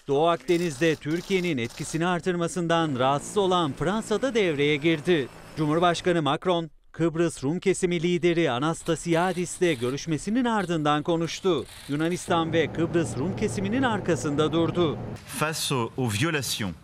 [0.09, 5.29] Doğu Akdeniz'de Türkiye'nin etkisini artırmasından rahatsız olan Fransa'da devreye girdi.
[5.57, 11.65] Cumhurbaşkanı Macron, Kıbrıs Rum kesimi lideri Anastasiadis'le görüşmesinin ardından konuştu.
[11.89, 14.99] Yunanistan ve Kıbrıs Rum kesiminin arkasında durdu.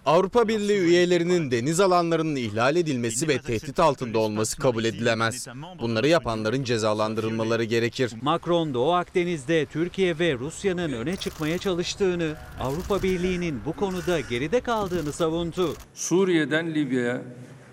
[0.07, 5.47] Avrupa Birliği üyelerinin deniz alanlarının ihlal edilmesi ve tehdit altında olması kabul edilemez.
[5.81, 8.13] Bunları yapanların cezalandırılmaları gerekir.
[8.23, 15.13] Macron Doğu Akdeniz'de Türkiye ve Rusya'nın öne çıkmaya çalıştığını, Avrupa Birliği'nin bu konuda geride kaldığını
[15.13, 15.75] savundu.
[15.95, 17.23] Suriye'den Libya'ya,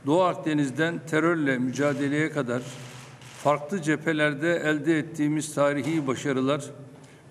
[0.07, 2.61] Doğu Akdeniz'den terörle mücadeleye kadar
[3.43, 6.65] farklı cephelerde elde ettiğimiz tarihi başarılar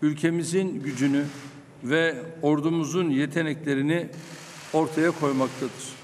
[0.03, 1.25] ülkemizin gücünü
[1.85, 4.09] ve ordumuzun yeteneklerini
[4.73, 5.97] ortaya koymaktadır.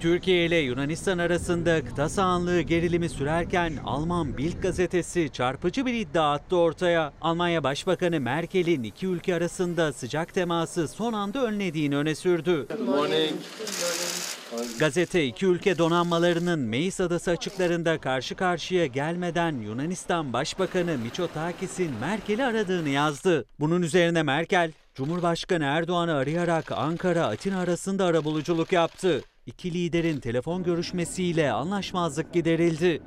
[0.00, 6.56] Türkiye ile Yunanistan arasında kıta sahanlığı gerilimi sürerken Alman Bild gazetesi çarpıcı bir iddia attı
[6.56, 7.12] ortaya.
[7.20, 12.66] Almanya Başbakanı Merkel'in iki ülke arasında sıcak teması son anda önlediğini öne sürdü.
[14.78, 22.88] Gazete iki ülke donanmalarının Meis Adası açıklarında karşı karşıya gelmeden Yunanistan Başbakanı Mitsotakis'in Merkel'i aradığını
[22.88, 23.44] yazdı.
[23.60, 29.22] Bunun üzerine Merkel, Cumhurbaşkanı Erdoğan'ı arayarak Ankara-Atina arasında arabuluculuk yaptı.
[29.46, 33.02] İki liderin telefon görüşmesiyle anlaşmazlık giderildi.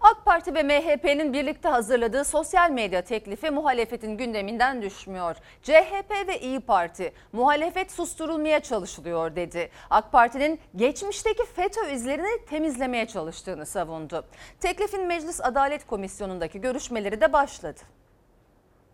[0.00, 5.36] AK Parti ve MHP'nin birlikte hazırladığı sosyal medya teklifi muhalefetin gündeminden düşmüyor.
[5.62, 9.70] CHP ve İyi Parti muhalefet susturulmaya çalışılıyor dedi.
[9.90, 14.24] AK Parti'nin geçmişteki FETÖ izlerini temizlemeye çalıştığını savundu.
[14.60, 17.80] Teklifin Meclis Adalet Komisyonu'ndaki görüşmeleri de başladı.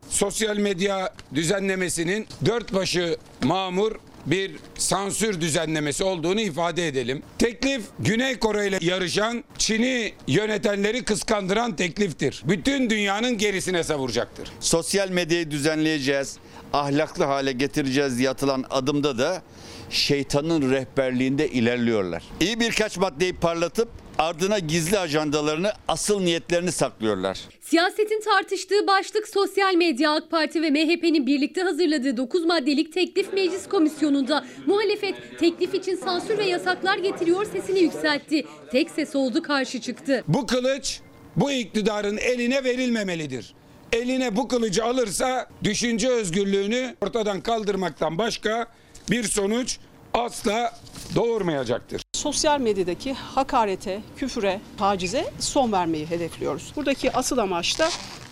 [0.08, 3.92] Sosyal medya düzenlemesinin dört başı mamur
[4.26, 7.22] bir sansür düzenlemesi olduğunu ifade edelim.
[7.38, 12.42] Teklif Güney Kore ile yarışan Çin'i yönetenleri kıskandıran tekliftir.
[12.44, 14.48] Bütün dünyanın gerisine savuracaktır.
[14.60, 16.37] Sosyal medyayı düzenleyeceğiz,
[16.72, 19.42] ahlaklı hale getireceğiz diye atılan adımda da
[19.90, 22.22] şeytanın rehberliğinde ilerliyorlar.
[22.40, 27.40] İyi birkaç maddeyi parlatıp ardına gizli ajandalarını, asıl niyetlerini saklıyorlar.
[27.61, 33.68] Siyasetin tartıştığı başlık sosyal medya AK Parti ve MHP'nin birlikte hazırladığı 9 maddelik teklif meclis
[33.68, 38.46] komisyonunda muhalefet teklif için sansür ve yasaklar getiriyor sesini yükseltti.
[38.70, 40.24] Tek ses oldu karşı çıktı.
[40.29, 41.00] Bu kılıç
[41.37, 43.55] bu iktidarın eline verilmemelidir.
[43.92, 48.66] Eline bu kılıcı alırsa düşünce özgürlüğünü ortadan kaldırmaktan başka
[49.11, 49.79] bir sonuç
[50.14, 50.72] asla
[51.14, 52.03] doğurmayacaktır.
[52.12, 56.72] Sosyal medyadaki hakarete, küfüre, tacize son vermeyi hedefliyoruz.
[56.77, 57.88] Buradaki asıl amaç da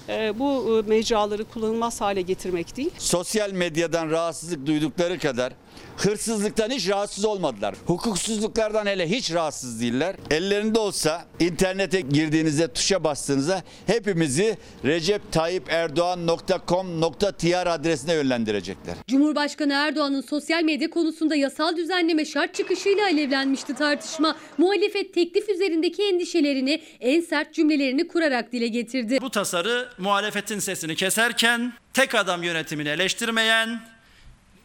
[0.09, 2.91] e, bu e, mecraları kullanılmaz hale getirmek değil.
[2.99, 5.53] Sosyal medyadan rahatsızlık duydukları kadar
[5.97, 7.75] hırsızlıktan hiç rahatsız olmadılar.
[7.87, 10.17] Hukuksuzluklardan hele hiç rahatsız değiller.
[10.31, 18.95] Ellerinde olsa internete girdiğinizde tuşa bastığınızda hepimizi receptayyip.erdoğan.com.tr adresine yönlendirecekler.
[19.09, 24.37] Cumhurbaşkanı Erdoğan'ın sosyal medya konusunda yasal düzenleme şart çıkışıyla alevlenmişti tartışma.
[24.59, 29.19] Muhalefet teklif üzerindeki endişelerini en sert cümlelerini kurarak dile getirdi.
[29.21, 33.81] Bu tasarı muhalefetin sesini keserken tek adam yönetimini eleştirmeyen,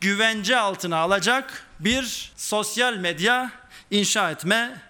[0.01, 3.51] güvence altına alacak bir sosyal medya
[3.91, 4.81] inşa etme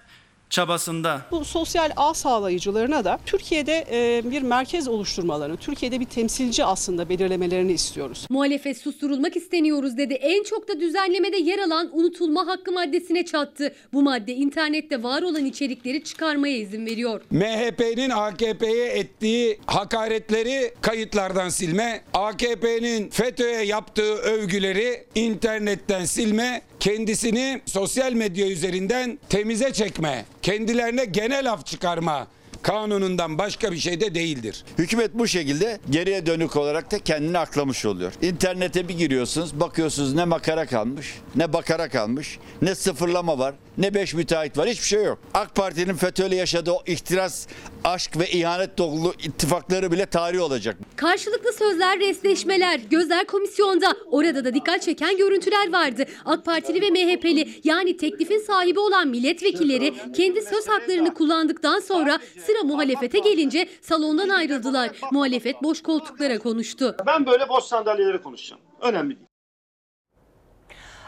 [0.49, 1.21] çabasında.
[1.31, 7.71] Bu sosyal ağ sağlayıcılarına da Türkiye'de e, bir merkez oluşturmalarını, Türkiye'de bir temsilci aslında belirlemelerini
[7.71, 8.27] istiyoruz.
[8.29, 10.13] Muhalefet susturulmak isteniyoruz dedi.
[10.13, 13.75] En çok da düzenlemede yer alan unutulma hakkı maddesine çattı.
[13.93, 17.21] Bu madde internette var olan içerikleri çıkarmaya izin veriyor.
[17.31, 28.47] MHP'nin AKP'ye ettiği hakaretleri kayıtlardan silme, AKP'nin FETÖ'ye yaptığı övgüleri internetten silme, kendisini sosyal medya
[28.47, 32.27] üzerinden temize çekme, kendilerine genel af çıkarma
[32.61, 34.63] kanunundan başka bir şey de değildir.
[34.77, 38.13] Hükümet bu şekilde geriye dönük olarak da kendini aklamış oluyor.
[38.21, 44.13] İnternete bir giriyorsunuz, bakıyorsunuz ne makara kalmış, ne bakara kalmış, ne sıfırlama var, ne beş
[44.13, 45.19] müteahhit var, hiçbir şey yok.
[45.33, 47.47] AK Parti'nin FETÖ'yle yaşadığı o ihtiras,
[47.83, 50.77] aşk ve ihanet dolu ittifakları bile tarih olacak.
[50.95, 53.97] Karşılıklı sözler, resleşmeler, gözler komisyonda.
[54.11, 56.05] Orada da dikkat çeken görüntüler vardı.
[56.25, 62.63] AK Partili ve MHP'li yani teklifin sahibi olan milletvekilleri kendi söz haklarını kullandıktan sonra sıra
[62.63, 64.89] muhalefete gelince salondan ayrıldılar.
[65.11, 66.95] Muhalefet boş koltuklara konuştu.
[67.07, 68.61] Ben böyle boş sandalyeleri konuşacağım.
[68.81, 69.26] Önemli değil.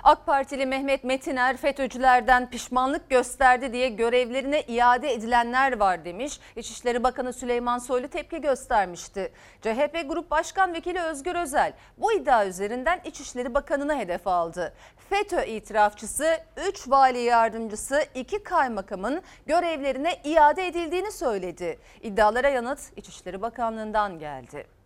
[0.04, 6.40] AK Partili Mehmet Metiner FETÖ'cülerden pişmanlık gösterdi diye görevlerine iade edilenler var demiş.
[6.56, 9.32] İçişleri Bakanı Süleyman Soylu tepki göstermişti.
[9.62, 14.74] CHP Grup Başkan Vekili Özgür Özel bu iddia üzerinden İçişleri Bakanı'na hedef aldı.
[15.10, 16.38] FETÖ itirafçısı
[16.70, 21.80] 3 vali yardımcısı 2 kaymakamın görevlerine iade edildiğini söyledi.
[22.02, 24.79] İddialara yanıt İçişleri Bakanlığı'ndan geldi.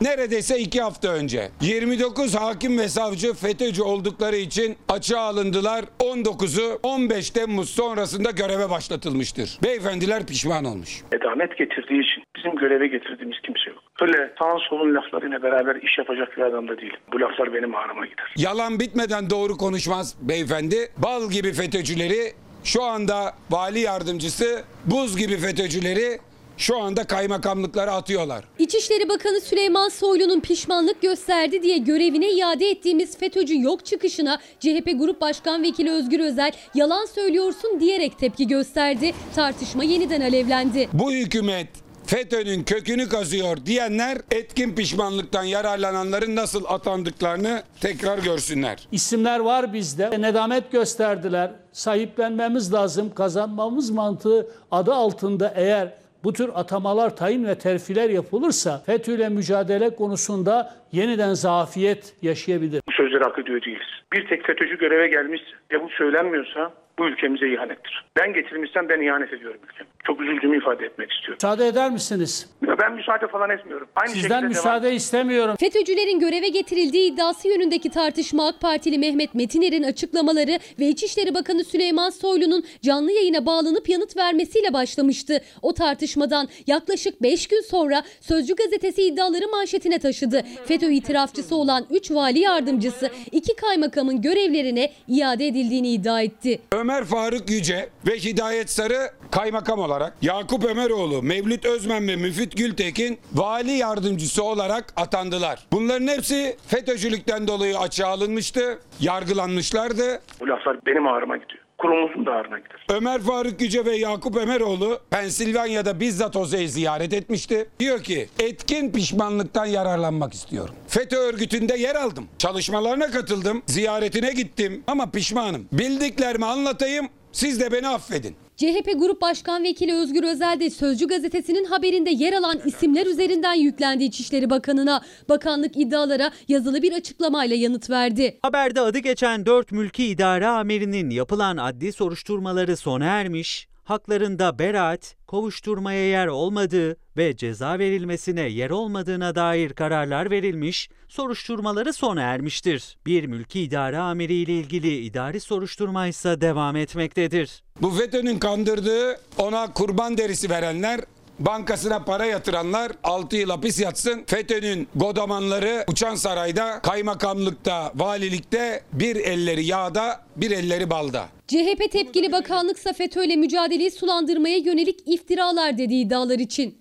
[0.00, 5.84] Neredeyse iki hafta önce 29 hakim ve savcı FETÖ'cü oldukları için açığa alındılar.
[6.00, 9.58] 19'u 15 Temmuz sonrasında göreve başlatılmıştır.
[9.64, 11.02] Beyefendiler pişman olmuş.
[11.12, 13.78] Edamet getirdiği için bizim göreve getirdiğimiz kimse yok.
[14.02, 17.00] Öyle sağın solun laflarıyla beraber iş yapacak bir adam da değilim.
[17.12, 18.34] Bu laflar benim ağrıma gider.
[18.36, 20.76] Yalan bitmeden doğru konuşmaz beyefendi.
[20.98, 22.32] Bal gibi FETÖ'cüleri
[22.64, 26.18] şu anda vali yardımcısı, buz gibi FETÖ'cüleri
[26.56, 28.44] şu anda kaymakamlıklara atıyorlar.
[28.58, 35.20] İçişleri Bakanı Süleyman Soylu'nun pişmanlık gösterdi diye görevine iade ettiğimiz FETÖ'cü yok çıkışına CHP Grup
[35.20, 39.14] Başkan Vekili Özgür Özel yalan söylüyorsun diyerek tepki gösterdi.
[39.34, 40.88] Tartışma yeniden alevlendi.
[40.92, 41.68] Bu hükümet
[42.06, 48.88] FETÖ'nün kökünü kazıyor diyenler etkin pişmanlıktan yararlananların nasıl atandıklarını tekrar görsünler.
[48.92, 50.10] İsimler var bizde.
[50.20, 51.50] Nedamet gösterdiler.
[51.72, 53.14] Sahiplenmemiz lazım.
[53.14, 59.94] Kazanmamız mantığı adı altında eğer bu tür atamalar, tayin ve terfiler yapılırsa FETÖ ile mücadele
[59.96, 62.82] konusunda yeniden zafiyet yaşayabilir.
[62.88, 63.86] Bu sözleri hak ediyor değiliz.
[64.12, 68.04] Bir tek FETÖ'cü göreve gelmişse ve bu söylenmiyorsa bu ülkemize ihanettir.
[68.18, 69.88] Ben getirmişsem ben ihanet ediyorum ülkeme.
[70.06, 71.34] Çok üzüldüğümü ifade etmek istiyorum.
[71.42, 72.50] Müsaade eder misiniz?
[72.68, 73.88] Ya ben müsaade falan etmiyorum.
[73.96, 74.96] Aynı Sizden şekilde müsaade devam.
[74.96, 75.54] istemiyorum.
[75.60, 82.10] FETÖ'cülerin göreve getirildiği iddiası yönündeki tartışma AK Partili Mehmet Metiner'in açıklamaları ve İçişleri Bakanı Süleyman
[82.10, 85.40] Soylu'nun canlı yayına bağlanıp yanıt vermesiyle başlamıştı.
[85.62, 90.42] O tartışmadan yaklaşık 5 gün sonra Sözcü gazetesi iddiaları manşetine taşıdı.
[90.64, 96.60] FETÖ itirafçısı olan 3 vali yardımcısı 2 kaymakamın görevlerine iade edildiğini iddia etti.
[96.72, 103.18] Ömer Faruk Yüce ve Hidayet Sarı kaymakam olarak, Yakup Ömeroğlu, Mevlüt Özmen ve Müfit Gültekin
[103.32, 105.66] vali yardımcısı olarak atandılar.
[105.72, 110.20] Bunların hepsi FETÖ'cülükten dolayı açığa alınmıştı, yargılanmışlardı.
[110.40, 111.61] Bu laflar benim ağrıma gidiyor.
[111.82, 112.86] Kurumumuzun da gider.
[112.90, 117.68] Ömer Faruk Yüce ve Yakup Ömeroğlu Pensilvanya'da bizzat Oze'yi ziyaret etmişti.
[117.80, 120.74] Diyor ki etkin pişmanlıktan yararlanmak istiyorum.
[120.88, 122.28] FETÖ örgütünde yer aldım.
[122.38, 123.62] Çalışmalarına katıldım.
[123.66, 125.68] Ziyaretine gittim ama pişmanım.
[125.72, 128.36] Bildiklerimi anlatayım siz de beni affedin.
[128.62, 134.04] CHP Grup Başkan Vekili Özgür Özel de Sözcü gazetesinin haberinde yer alan isimler üzerinden yüklendi
[134.04, 135.02] İçişleri Bakanı'na.
[135.28, 138.38] Bakanlık iddialara yazılı bir açıklamayla yanıt verdi.
[138.42, 146.08] Haberde adı geçen 4 mülki idare amirinin yapılan adli soruşturmaları sona ermiş, haklarında beraat, kovuşturmaya
[146.08, 152.98] yer olmadığı ve ceza verilmesine yer olmadığına dair kararlar verilmiş, soruşturmaları sona ermiştir.
[153.06, 157.62] Bir mülki idare amiriyle ilgili idari soruşturma ise devam etmektedir.
[157.80, 161.00] Bu FETÖ'nün kandırdığı ona kurban derisi verenler
[161.46, 164.24] Bankasına para yatıranlar 6 yıl hapis yatsın.
[164.26, 171.28] FETÖ'nün godamanları Uçan Saray'da, kaymakamlıkta, valilikte bir elleri yağda, bir elleri balda.
[171.46, 176.78] CHP tepkili bakanlıksa FETÖ'yle mücadeleyi sulandırmaya yönelik iftiralar dediği iddialar için.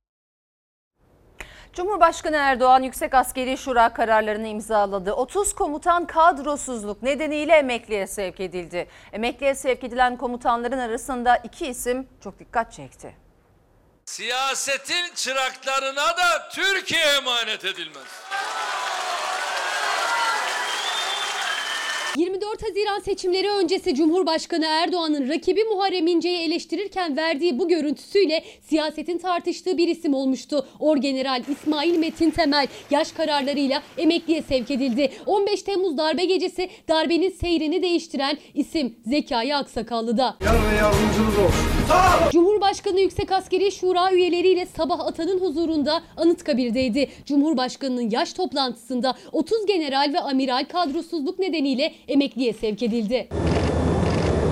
[1.74, 5.14] Cumhurbaşkanı Erdoğan Yüksek Askeri Şura kararlarını imzaladı.
[5.14, 8.88] 30 komutan kadrosuzluk nedeniyle emekliye sevk edildi.
[9.14, 13.21] Emekliye sevk edilen komutanların arasında iki isim çok dikkat çekti.
[14.12, 18.08] Siyasetin çıraklarına da Türkiye emanet edilmez.
[22.18, 29.78] 24 Haziran seçimleri öncesi Cumhurbaşkanı Erdoğan'ın rakibi Muharrem İnce'yi eleştirirken verdiği bu görüntüsüyle siyasetin tartıştığı
[29.78, 30.68] bir isim olmuştu.
[30.80, 35.12] Orgeneral İsmail Metin Temel yaş kararlarıyla emekliye sevk edildi.
[35.26, 40.38] 15 Temmuz darbe gecesi darbenin seyrini değiştiren isim Zekai Aksakallı'da.
[42.32, 47.10] Cumhurbaşkanı Yüksek Askeri Şura üyeleriyle sabah atanın huzurunda Anıtkabir'deydi.
[47.26, 53.28] Cumhurbaşkanının yaş toplantısında 30 general ve amiral kadrosuzluk nedeniyle emekliye sevk edildi.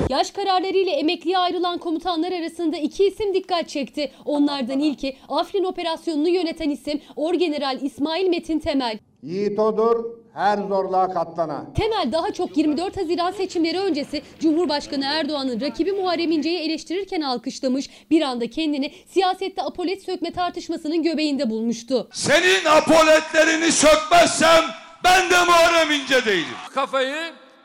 [0.09, 4.11] Yaş kararlarıyla emekliye ayrılan komutanlar arasında iki isim dikkat çekti.
[4.25, 8.99] Onlardan ilki Afrin operasyonunu yöneten isim Orgeneral İsmail Metin Temel.
[9.23, 11.73] Yiğit odur, her zorluğa katlanan.
[11.73, 18.21] Temel daha çok 24 Haziran seçimleri öncesi Cumhurbaşkanı Erdoğan'ın rakibi Muharrem İnce'yi eleştirirken alkışlamış, bir
[18.21, 22.09] anda kendini siyasette apolet sökme tartışmasının göbeğinde bulmuştu.
[22.13, 24.63] Senin apoletlerini sökmezsem
[25.03, 26.55] ben de Muharrem İnce değilim.
[26.73, 27.15] Kafayı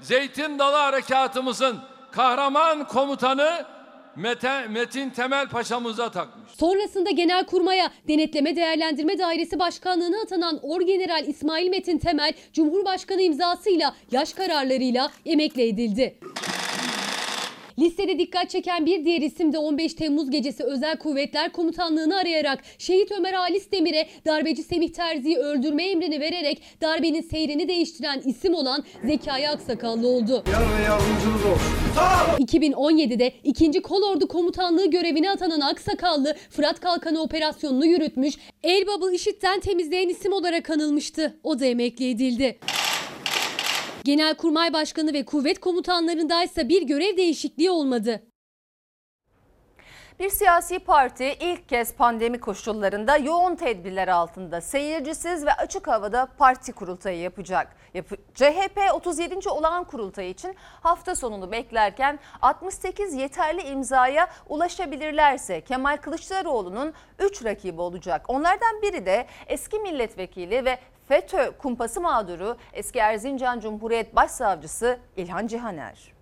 [0.05, 1.79] Zeytin Dalı Harekatımızın
[2.13, 3.65] kahraman komutanı
[4.17, 6.53] Mete, Metin Temel Paşa'mıza takmış.
[6.59, 15.11] Sonrasında Genelkurmay'a Denetleme Değerlendirme Dairesi Başkanlığı'na atanan Orgeneral İsmail Metin Temel, Cumhurbaşkanı imzasıyla yaş kararlarıyla
[15.27, 16.19] emekli edildi.
[17.79, 23.13] Listede dikkat çeken bir diğer isim de 15 Temmuz gecesi Özel Kuvvetler Komutanlığı'nı arayarak Şehit
[23.13, 29.49] Ömer Halis Demir'e darbeci Semih Terzi'yi öldürme emrini vererek darbenin seyrini değiştiren isim olan Zekai
[29.49, 30.45] Aksakallı oldu.
[32.39, 33.83] 2017'de 2.
[33.83, 41.39] Kolordu Komutanlığı görevine atanan Aksakallı Fırat Kalkanı operasyonunu yürütmüş, Elbab'ı IŞİD'den temizleyen isim olarak anılmıştı.
[41.43, 42.59] O da emekli edildi.
[44.05, 48.23] Genelkurmay Başkanı ve kuvvet komutanlarındaysa bir görev değişikliği olmadı.
[50.19, 56.73] Bir siyasi parti ilk kez pandemi koşullarında yoğun tedbirler altında seyircisiz ve açık havada parti
[56.73, 57.77] kurultayı yapacak.
[58.35, 59.49] CHP 37.
[59.49, 68.25] olağan kurultayı için hafta sonunu beklerken 68 yeterli imzaya ulaşabilirlerse Kemal Kılıçdaroğlu'nun 3 rakibi olacak.
[68.29, 76.13] Onlardan biri de eski milletvekili ve FETÖ kumpası mağduru eski Erzincan Cumhuriyet Başsavcısı İlhan Cihaner.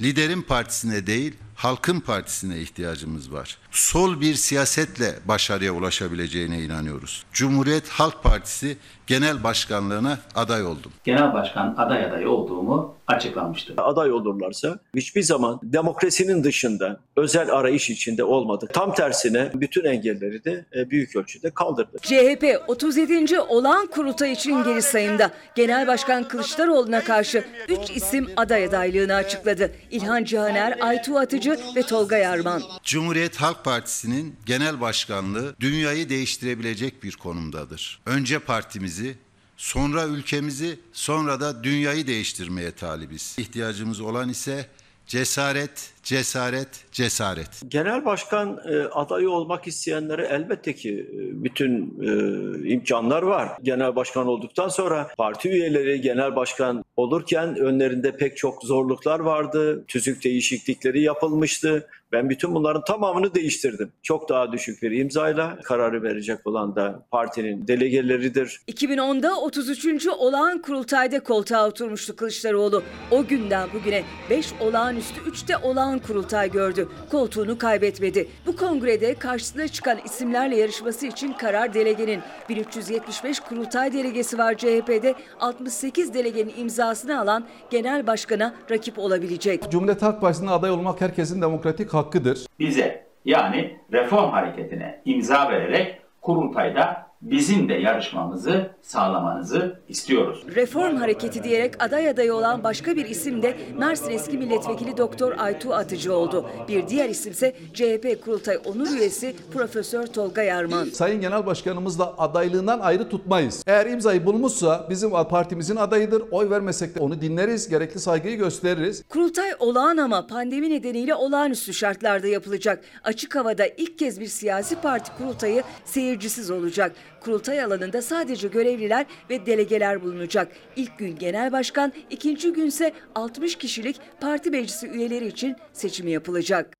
[0.00, 3.58] Liderin partisine değil, halkın partisine ihtiyacımız var.
[3.70, 7.24] Sol bir siyasetle başarıya ulaşabileceğine inanıyoruz.
[7.32, 10.92] Cumhuriyet Halk Partisi Genel Başkanlığına aday oldum.
[11.04, 13.74] Genel Başkan aday adayı olduğumu açıklamıştı.
[13.76, 18.68] Aday olurlarsa hiçbir zaman demokrasinin dışında özel arayış içinde olmadı.
[18.72, 21.98] Tam tersine bütün engelleri de e, büyük ölçüde kaldırdı.
[22.02, 23.40] CHP 37.
[23.40, 25.30] olağan kurultay için geri sayımda.
[25.54, 29.70] Genel Başkan Kılıçdaroğlu'na karşı 3 isim aday adaylığını açıkladı.
[29.90, 32.62] İlhan Cihaner, Aytu Atıcı ve Tolga Yarman.
[32.84, 38.00] Cumhuriyet Halk Partisi'nin genel başkanlığı dünyayı değiştirebilecek bir konumdadır.
[38.06, 39.16] Önce partimizi,
[39.56, 43.34] sonra ülkemizi, sonra da dünyayı değiştirmeye talibiz.
[43.38, 44.68] İhtiyacımız olan ise
[45.06, 47.48] cesaret, cesaret, cesaret.
[47.68, 53.48] Genel başkan e, adayı olmak isteyenlere elbette ki e, bütün e, imkanlar var.
[53.62, 59.84] Genel başkan olduktan sonra parti üyeleri genel başkan olurken önlerinde pek çok zorluklar vardı.
[59.88, 61.86] Tüzük değişiklikleri yapılmıştı.
[62.12, 63.92] Ben bütün bunların tamamını değiştirdim.
[64.02, 68.60] Çok daha düşük bir imzayla kararı verecek olan da partinin delegeleridir.
[68.68, 70.06] 2010'da 33.
[70.06, 72.82] olağan kurultayda koltuğa oturmuştu Kılıçdaroğlu.
[73.10, 76.88] O günden bugüne 5 olağanüstü 3 de olağan kurultay gördü.
[77.10, 78.28] Koltuğunu kaybetmedi.
[78.46, 86.14] Bu kongrede karşısına çıkan isimlerle yarışması için karar delegenin 1375 kurultay delegesi var CHP'de 68
[86.14, 89.70] delegenin imza imzasını alan genel başkana rakip olabilecek.
[89.70, 92.46] Cumhuriyet Halk Partisi'ne aday olmak herkesin demokratik hakkıdır.
[92.58, 100.44] Bize yani reform hareketine imza vererek kurultayda bizim de yarışmamızı sağlamanızı istiyoruz.
[100.54, 105.74] Reform hareketi diyerek aday adayı olan başka bir isim de Mersin eski milletvekili Doktor Aytu
[105.74, 106.46] Atıcı oldu.
[106.68, 110.84] Bir diğer isimse CHP kurultay onur üyesi Profesör Tolga Yarman.
[110.84, 113.64] Sayın Genel Başkanımız da adaylığından ayrı tutmayız.
[113.66, 116.22] Eğer imzayı bulmuşsa bizim partimizin adayıdır.
[116.30, 119.04] Oy vermesek de onu dinleriz, gerekli saygıyı gösteririz.
[119.08, 122.84] Kurultay olağan ama pandemi nedeniyle olağanüstü şartlarda yapılacak.
[123.04, 126.92] Açık havada ilk kez bir siyasi parti kurultayı seyircisiz olacak.
[127.20, 130.52] Kurultay alanında sadece görevliler ve delegeler bulunacak.
[130.76, 136.76] İlk gün genel başkan, ikinci günse 60 kişilik parti meclisi üyeleri için seçimi yapılacak.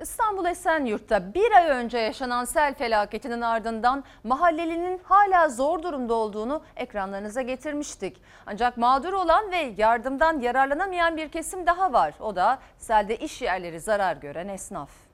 [0.00, 7.42] İstanbul Esenyurt'ta bir ay önce yaşanan sel felaketinin ardından mahallelinin hala zor durumda olduğunu ekranlarınıza
[7.42, 8.22] getirmiştik.
[8.46, 12.14] Ancak mağdur olan ve yardımdan yararlanamayan bir kesim daha var.
[12.20, 15.07] O da selde iş yerleri zarar gören esnaf.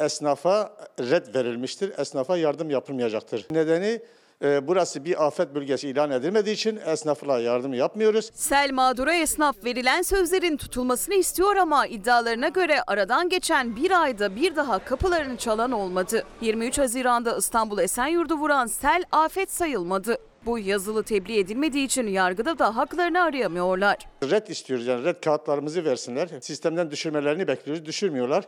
[0.00, 1.92] Esnafa red verilmiştir.
[1.98, 3.46] Esnafa yardım yapılmayacaktır.
[3.50, 4.00] Nedeni
[4.42, 8.30] e, burası bir afet bölgesi ilan edilmediği için esnafla yardım yapmıyoruz.
[8.34, 14.56] Sel mağdura esnaf verilen sözlerin tutulmasını istiyor ama iddialarına göre aradan geçen bir ayda bir
[14.56, 16.24] daha kapılarını çalan olmadı.
[16.40, 20.18] 23 Haziran'da İstanbul Esenyurt'u vuran sel afet sayılmadı.
[20.46, 23.96] Bu yazılı tebliğ edilmediği için yargıda da haklarını arayamıyorlar.
[24.30, 26.28] Red istiyoruz yani red kağıtlarımızı versinler.
[26.40, 27.84] Sistemden düşürmelerini bekliyoruz.
[27.84, 28.44] Düşürmüyorlar.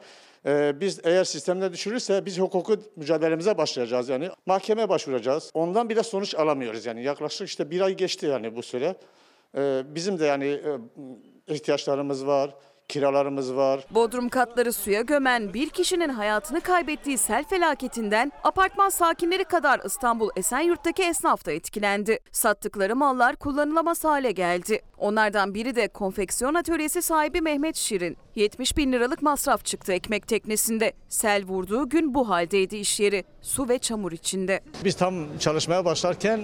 [0.47, 4.31] Ee, biz eğer sistemden düşürürse biz hukuku mücadelemize başlayacağız yani.
[4.47, 5.51] Mahkemeye başvuracağız.
[5.55, 7.03] Ondan bile sonuç alamıyoruz yani.
[7.05, 8.97] Yaklaşık işte bir ay geçti yani bu süre.
[9.57, 10.79] Ee, bizim de yani e,
[11.55, 12.55] ihtiyaçlarımız var.
[12.91, 13.85] Kiralarımız var.
[13.91, 21.03] Bodrum katları suya gömen bir kişinin hayatını kaybettiği sel felaketinden apartman sakinleri kadar İstanbul Esenyurt'taki
[21.03, 22.19] esnaf da etkilendi.
[22.33, 24.81] Sattıkları mallar kullanılamaz hale geldi.
[24.99, 28.17] Onlardan biri de konfeksiyon atölyesi sahibi Mehmet Şirin.
[28.35, 30.93] 70 bin liralık masraf çıktı ekmek teknesinde.
[31.09, 33.25] Sel vurduğu gün bu haldeydi iş yeri.
[33.43, 34.61] Su ve çamur içinde.
[34.85, 36.41] Biz tam çalışmaya başlarken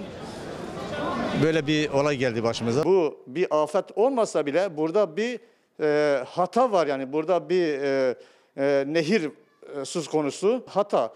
[1.43, 2.83] böyle bir olay geldi başımıza.
[2.83, 5.39] Bu bir afet olmasa bile burada bir
[5.81, 8.15] e, hata var yani burada bir e,
[8.57, 9.31] e, nehir
[9.75, 11.13] e, söz konusu hata.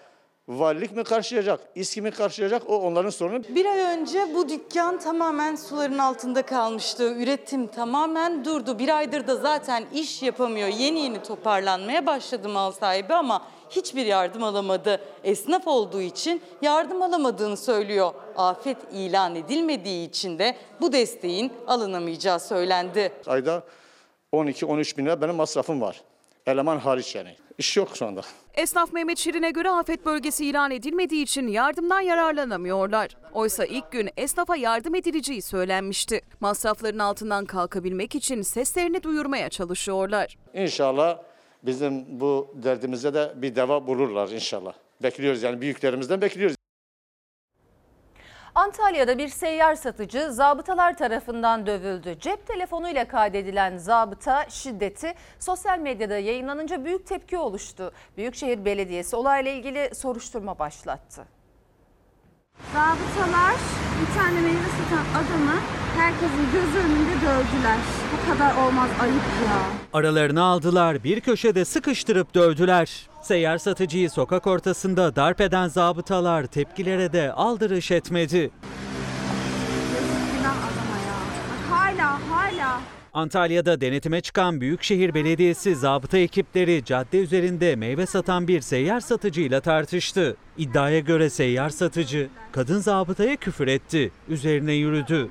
[0.47, 3.43] Valilik mi karşılayacak, İSKİ mi karşılayacak o onların sorunu.
[3.43, 7.13] Bir ay önce bu dükkan tamamen suların altında kalmıştı.
[7.13, 8.79] Üretim tamamen durdu.
[8.79, 10.67] Bir aydır da zaten iş yapamıyor.
[10.67, 15.01] Yeni yeni toparlanmaya başladı mal sahibi ama hiçbir yardım alamadı.
[15.23, 18.13] Esnaf olduğu için yardım alamadığını söylüyor.
[18.37, 23.11] Afet ilan edilmediği için de bu desteğin alınamayacağı söylendi.
[23.27, 23.63] Ayda
[24.33, 26.01] 12-13 bin lira benim masrafım var.
[26.47, 27.35] Eleman hariç yani.
[27.57, 28.21] İş yok şu anda.
[28.53, 33.17] Esnaf Mehmet Şirin'e göre afet bölgesi ilan edilmediği için yardımdan yararlanamıyorlar.
[33.33, 36.21] Oysa ilk gün esnafa yardım edileceği söylenmişti.
[36.39, 40.37] Masrafların altından kalkabilmek için seslerini duyurmaya çalışıyorlar.
[40.53, 41.17] İnşallah
[41.63, 44.73] bizim bu derdimize de bir deva bulurlar inşallah.
[45.03, 46.55] Bekliyoruz yani büyüklerimizden bekliyoruz.
[48.55, 52.19] Antalya'da bir seyyar satıcı zabıtalar tarafından dövüldü.
[52.19, 57.91] Cep telefonuyla kaydedilen zabıta şiddeti sosyal medyada yayınlanınca büyük tepki oluştu.
[58.17, 61.25] Büyükşehir Belediyesi olayla ilgili soruşturma başlattı.
[62.73, 63.55] Zabıtalar
[64.01, 65.59] bir tane meyve satan adamı
[65.97, 67.77] herkesin göz önünde dövdüler.
[68.13, 69.59] Bu kadar olmaz ayıp ya.
[69.93, 73.10] Aralarını aldılar, bir köşede sıkıştırıp dövdüler.
[73.21, 78.51] Seyyar satıcıyı sokak ortasında darp eden zabıtalar tepkilere de aldırış etmedi.
[81.69, 82.81] Hala hala.
[83.13, 90.37] Antalya'da denetime çıkan Büyükşehir Belediyesi zabıta ekipleri cadde üzerinde meyve satan bir seyyar satıcıyla tartıştı.
[90.57, 95.29] İddiaya göre seyyar satıcı kadın zabıtaya küfür etti, üzerine yürüdü.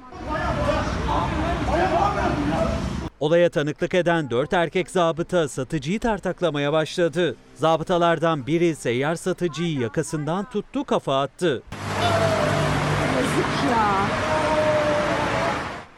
[3.20, 7.36] Olaya tanıklık eden dört erkek zabıta satıcıyı tartaklamaya başladı.
[7.54, 11.62] Zabıtalardan biri seyyar satıcıyı yakasından tuttu kafa attı.
[13.16, 14.29] Yazık ya.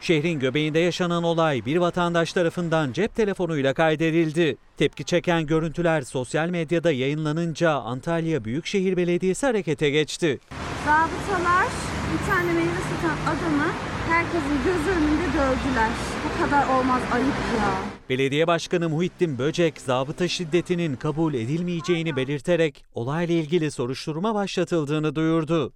[0.03, 4.57] Şehrin göbeğinde yaşanan olay bir vatandaş tarafından cep telefonuyla kaydedildi.
[4.77, 10.39] Tepki çeken görüntüler sosyal medyada yayınlanınca Antalya Büyükşehir Belediyesi harekete geçti.
[10.85, 11.67] Zabıtalar
[12.13, 13.71] bir tane meyve satan adamı
[14.09, 15.89] herkesin göz önünde dövdüler.
[16.25, 17.27] Bu kadar olmaz ayıp
[17.57, 17.71] ya.
[18.09, 25.73] Belediye Başkanı Muhittin Böcek zabıta şiddetinin kabul edilmeyeceğini belirterek olayla ilgili soruşturma başlatıldığını duyurdu.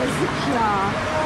[0.00, 1.19] Yazık ya.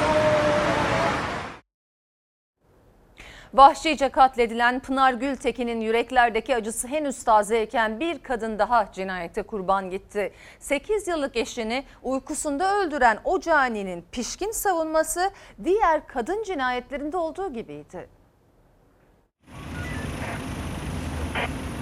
[3.55, 10.33] Vahşice katledilen Pınar Gültekin'in yüreklerdeki acısı henüz tazeyken bir kadın daha cinayete kurban gitti.
[10.59, 15.31] 8 yıllık eşini uykusunda öldüren o caninin pişkin savunması
[15.65, 18.09] diğer kadın cinayetlerinde olduğu gibiydi.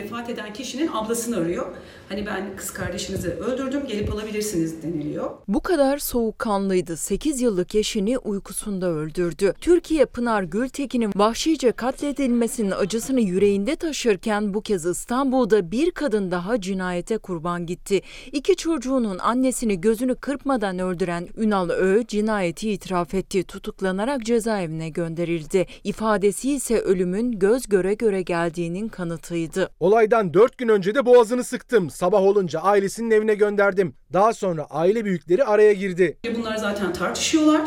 [0.01, 1.67] Vefat eden kişinin ablasını arıyor.
[2.13, 5.31] Hani ben kız kardeşinizi öldürdüm gelip alabilirsiniz deniliyor.
[5.49, 6.97] Bu kadar soğukkanlıydı.
[6.97, 9.55] 8 yıllık eşini uykusunda öldürdü.
[9.61, 17.19] Türkiye Pınar Gültekin'in vahşice katledilmesinin acısını yüreğinde taşırken bu kez İstanbul'da bir kadın daha cinayete
[17.19, 18.03] kurban gitti.
[18.33, 23.45] İki çocuğunun annesini gözünü kırpmadan öldüren Ünal Ö cinayeti itiraf etti.
[23.45, 25.67] Tutuklanarak cezaevine gönderildi.
[25.85, 29.71] İfadesi ise ölümün göz göre göre geldiğinin kanıtıydı.
[29.81, 31.91] Olaydan 4 gün önce de boğazını sıktım.
[32.03, 33.95] Sabah olunca ailesinin evine gönderdim.
[34.13, 36.19] Daha sonra aile büyükleri araya girdi.
[36.39, 37.61] Bunlar zaten tartışıyorlar.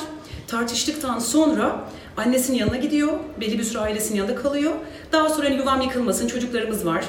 [0.48, 3.14] Tartıştıktan sonra annesinin yanına gidiyor.
[3.42, 4.72] Belli bir süre ailesinin yanında kalıyor.
[5.12, 7.06] Daha sonra hani yuvam yıkılmasın çocuklarımız var.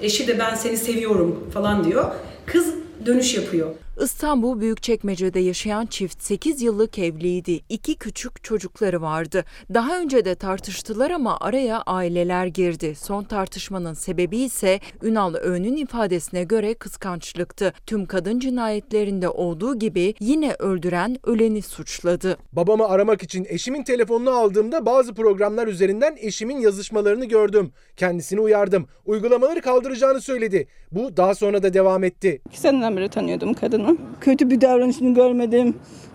[0.00, 2.04] Eşi de ben seni seviyorum falan diyor.
[2.46, 2.74] Kız
[3.06, 3.70] dönüş yapıyor.
[4.02, 7.60] İstanbul Büyükçekmece'de yaşayan çift 8 yıllık evliydi.
[7.68, 9.44] İki küçük çocukları vardı.
[9.74, 12.94] Daha önce de tartıştılar ama araya aileler girdi.
[12.94, 17.72] Son tartışmanın sebebi ise Ünal Öğün'ün ifadesine göre kıskançlıktı.
[17.86, 22.36] Tüm kadın cinayetlerinde olduğu gibi yine öldüren öleni suçladı.
[22.52, 27.72] Babamı aramak için eşimin telefonunu aldığımda bazı programlar üzerinden eşimin yazışmalarını gördüm.
[27.96, 28.86] Kendisini uyardım.
[29.06, 30.68] Uygulamaları kaldıracağını söyledi.
[30.92, 32.42] Bu daha sonra da devam etti.
[32.46, 33.89] İki seneden beri tanıyordum kadını.
[34.20, 35.74] Kötü bir davranışını görmedim.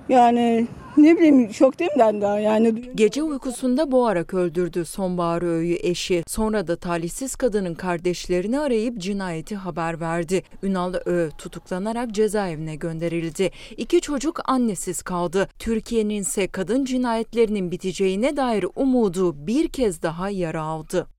[0.09, 0.67] Yani
[0.97, 2.81] ne bileyim şoktayım daha yani.
[2.95, 6.23] Gece uykusunda boğarak öldürdü Sonbahar Öğü'yü eşi.
[6.27, 10.43] Sonra da talihsiz kadının kardeşlerini arayıp cinayeti haber verdi.
[10.63, 13.51] Ünal Ö tutuklanarak cezaevine gönderildi.
[13.77, 15.47] İki çocuk annesiz kaldı.
[15.59, 21.14] Türkiye'nin ise kadın cinayetlerinin biteceğine dair umudu bir kez daha yara aldı.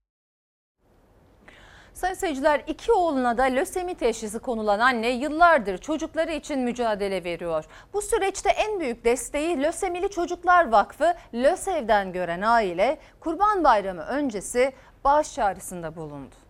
[1.96, 7.64] Sayın seyirciler iki oğluna da lösemi teşhisi konulan anne yıllardır çocukları için mücadele veriyor.
[7.92, 14.72] Bu süreçte en büyük desteği Lösemili Çocuklar Vakfı LÖSEV'den gören aile Kurban Bayramı öncesi
[15.04, 16.45] bağış çağrısında bulundu.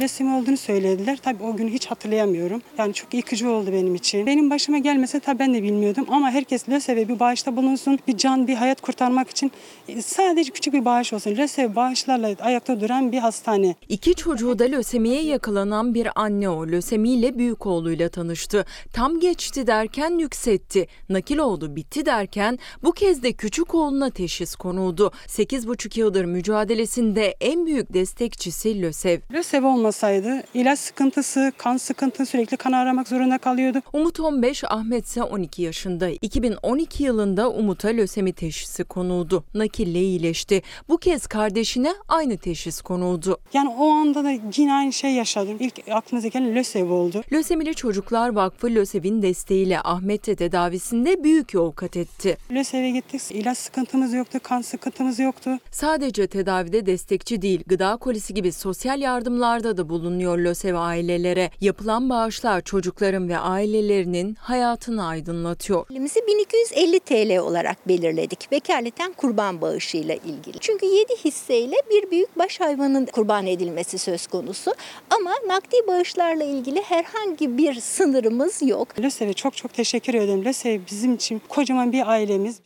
[0.00, 1.18] Lösemi olduğunu söylediler.
[1.22, 2.62] Tabii o günü hiç hatırlayamıyorum.
[2.78, 4.26] Yani çok yıkıcı oldu benim için.
[4.26, 6.06] Benim başıma gelmese tabii ben de bilmiyordum.
[6.08, 7.98] Ama herkes LÖSEV'e bir bağışta bulunsun.
[8.08, 9.52] Bir can, bir hayat kurtarmak için
[10.00, 11.36] sadece küçük bir bağış olsun.
[11.36, 13.74] LÖSEV bağışlarla ayakta duran bir hastane.
[13.88, 16.66] İki çocuğu da lösemiye yakalanan bir anne o.
[16.66, 18.66] Lösemiyle büyük oğluyla tanıştı.
[18.92, 20.86] Tam geçti derken yükseltti.
[21.08, 25.12] Nakil oldu bitti derken bu kez de küçük oğluna teşhis konuldu.
[25.26, 29.18] 8,5 yıldır mücadelesinde en büyük destekçisi LÖSEV.
[29.32, 33.78] LÖSEV olmasaydı ilaç sıkıntısı, kan sıkıntısı sürekli kan aramak zorunda kalıyordu.
[33.92, 36.08] Umut 15, Ahmet ise 12 yaşında.
[36.08, 39.44] 2012 yılında Umut'a lösemi teşhisi konuldu.
[39.54, 40.62] Nakille iyileşti.
[40.88, 43.38] Bu kez kardeşine aynı teşhis konuldu.
[43.52, 45.56] Yani o anda da yine aynı şey yaşadım.
[45.60, 47.22] İlk aklınıza gelen LÖSEV oldu.
[47.32, 52.36] Lösemili Çocuklar Vakfı LÖSEV'in desteğiyle Ahmet de tedavisinde büyük yol kat etti.
[52.50, 53.22] LÖSEV'e gittik.
[53.30, 55.50] İlaç sıkıntımız yoktu, kan sıkıntımız yoktu.
[55.70, 61.50] Sadece tedavide destekçi değil, gıda kolisi gibi sosyal yardımlarda da bulunuyor LÖSEV ailelere.
[61.60, 65.86] Yapılan bağışlar çocukların ve ailelerinin hayatını aydınlatıyor.
[65.90, 68.52] Elimizi 1250 TL olarak belirledik.
[68.52, 70.58] Vekaleten kurban bağışıyla ilgili.
[70.60, 74.74] Çünkü 7 hisseyle bir büyük baş hayvanın kurban edilmesi söz konusu.
[75.10, 78.88] Ama nakdi bağışlarla ilgili herhangi bir sınırımız yok.
[79.00, 80.44] LÖSEV'e çok çok teşekkür ederim.
[80.44, 82.60] LÖSEV bizim için kocaman bir ailemiz.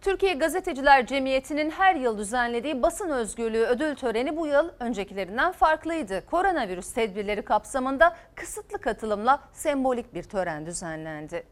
[0.00, 6.26] Türkiye Gazeteciler Cemiyeti'nin her yıl düzenlediği basın özgürlüğü ödül töreni bu yıl öncekilerinden farklıydı.
[6.26, 11.42] Koronavirüs tedbirleri kapsamında kısıtlı katılımla sembolik bir tören düzenlendi.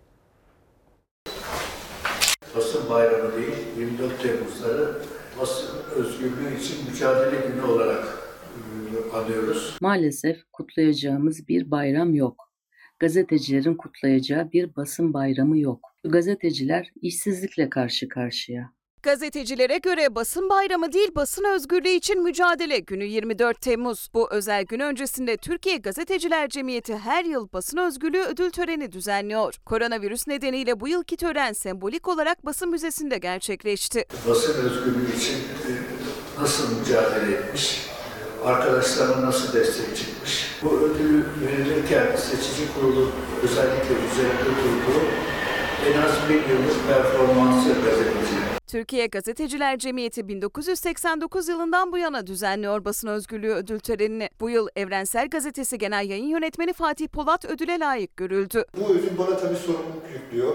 [2.57, 5.03] Basın bayramı değil, 24 Temmuz'ları
[5.40, 9.76] basın özgürlüğü için mücadele günü olarak e, anıyoruz.
[9.80, 12.47] Maalesef kutlayacağımız bir bayram yok.
[13.01, 15.80] Gazetecilerin kutlayacağı bir basın bayramı yok.
[16.05, 18.70] Gazeteciler işsizlikle karşı karşıya.
[19.03, 24.09] Gazetecilere göre basın bayramı değil basın özgürlüğü için mücadele günü 24 Temmuz.
[24.14, 29.55] Bu özel gün öncesinde Türkiye Gazeteciler Cemiyeti her yıl basın özgürlüğü ödül töreni düzenliyor.
[29.66, 34.05] Koronavirüs nedeniyle bu yılki tören sembolik olarak basın müzesinde gerçekleşti.
[34.28, 35.70] Basın özgürlüğü için e,
[36.40, 37.86] nasıl mücadele etmiş,
[38.45, 40.59] arkadaşlarına nasıl destek çıkmış.
[40.62, 43.11] Bu ödülü verilirken seçici kurulu
[43.43, 45.05] özellikle üzerinde durduğu
[45.86, 48.59] en az bir yıllık performansı gazeteciler.
[48.66, 54.28] Türkiye Gazeteciler Cemiyeti 1989 yılından bu yana düzenliyor basın özgürlüğü ödül törenini.
[54.41, 58.64] Bu yıl Evrensel Gazetesi Genel Yayın Yönetmeni Fatih Polat ödüle layık görüldü.
[58.80, 60.55] Bu ödül bana tabii sorumluluk yüklüyor.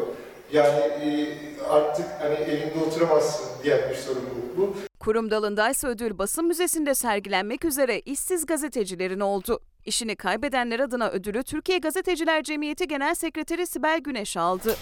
[0.54, 1.28] Yani e,
[1.70, 4.76] artık hani evinde oturamazsın diyen bir sorumluluk bu.
[5.00, 9.60] Kurum dalındaysa ödül basın müzesinde sergilenmek üzere işsiz gazetecilerin oldu.
[9.86, 14.76] İşini kaybedenler adına ödülü Türkiye Gazeteciler Cemiyeti Genel Sekreteri Sibel Güneş aldı.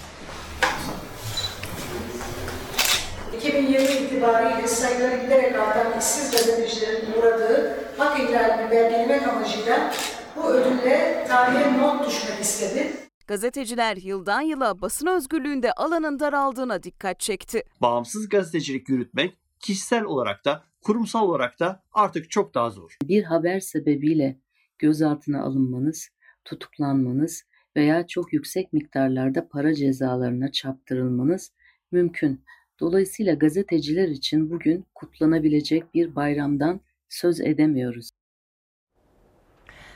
[3.38, 9.94] 2020 itibariyle sayıları giderek artan işsiz gazetecilerin uğradığı hak ihlalini belgelemek amacıyla
[10.36, 13.11] bu ödülle tarihe not düşmek istedi.
[13.28, 17.64] Gazeteciler yıldan yıla basın özgürlüğünde alanın daraldığına dikkat çekti.
[17.82, 22.98] Bağımsız gazetecilik yürütmek kişisel olarak da kurumsal olarak da artık çok daha zor.
[23.04, 24.40] Bir haber sebebiyle
[24.80, 26.10] gözaltına alınmanız,
[26.46, 27.44] tutuklanmanız
[27.76, 31.52] veya çok yüksek miktarlarda para cezalarına çarptırılmanız
[31.92, 32.42] mümkün.
[32.80, 38.10] Dolayısıyla gazeteciler için bugün kutlanabilecek bir bayramdan söz edemiyoruz.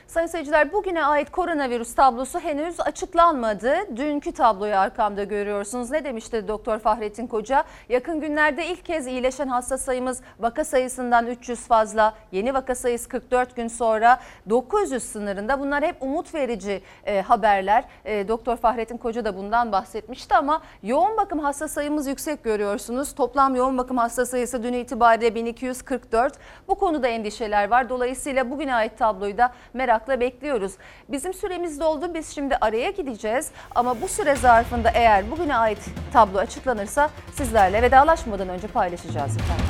[0.06, 3.96] Sayın seyirciler bugüne ait koronavirüs tablosu henüz açıklanmadı.
[3.96, 5.90] Dünkü tabloyu arkamda görüyorsunuz.
[5.90, 7.64] Ne demişti Doktor Fahrettin Koca?
[7.88, 12.14] Yakın günlerde ilk kez iyileşen hasta sayımız vaka sayısından 300 fazla.
[12.32, 15.60] Yeni vaka sayısı 44 gün sonra 900 sınırında.
[15.60, 17.84] Bunlar hep umut verici e, haberler.
[18.04, 23.14] E, Doktor Fahrettin Koca da bundan bahsetmişti ama yoğun bakım hasta sayımız yüksek görüyorsunuz.
[23.14, 26.38] Toplam yoğun bakım hasta sayısı dün itibariyle 1244.
[26.68, 27.88] Bu konuda endişeler var.
[27.88, 30.72] Dolayısıyla bugüne ait tabloyu da merak merakla bekliyoruz.
[31.08, 32.14] Bizim süremiz doldu.
[32.14, 33.50] Biz şimdi araya gideceğiz.
[33.74, 35.78] Ama bu süre zarfında eğer bugüne ait
[36.12, 39.64] tablo açıklanırsa sizlerle vedalaşmadan önce paylaşacağız efendim.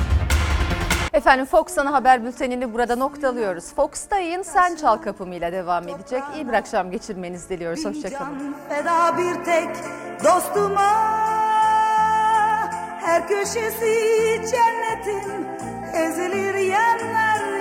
[1.13, 3.73] Efendim Fox Ana Haber Bülteni'ni burada noktalıyoruz.
[3.73, 6.23] Fox'ta yayın Sen Çal Kapımı'yla devam edecek.
[6.35, 7.85] İyi bir akşam geçirmenizi diliyoruz.
[7.85, 8.55] Hoşçakalın.
[8.69, 9.69] Feda bir tek
[10.23, 10.91] dostuma
[13.01, 13.93] Her köşesi
[14.51, 15.47] cennetin
[15.93, 17.56] ezilir yanlar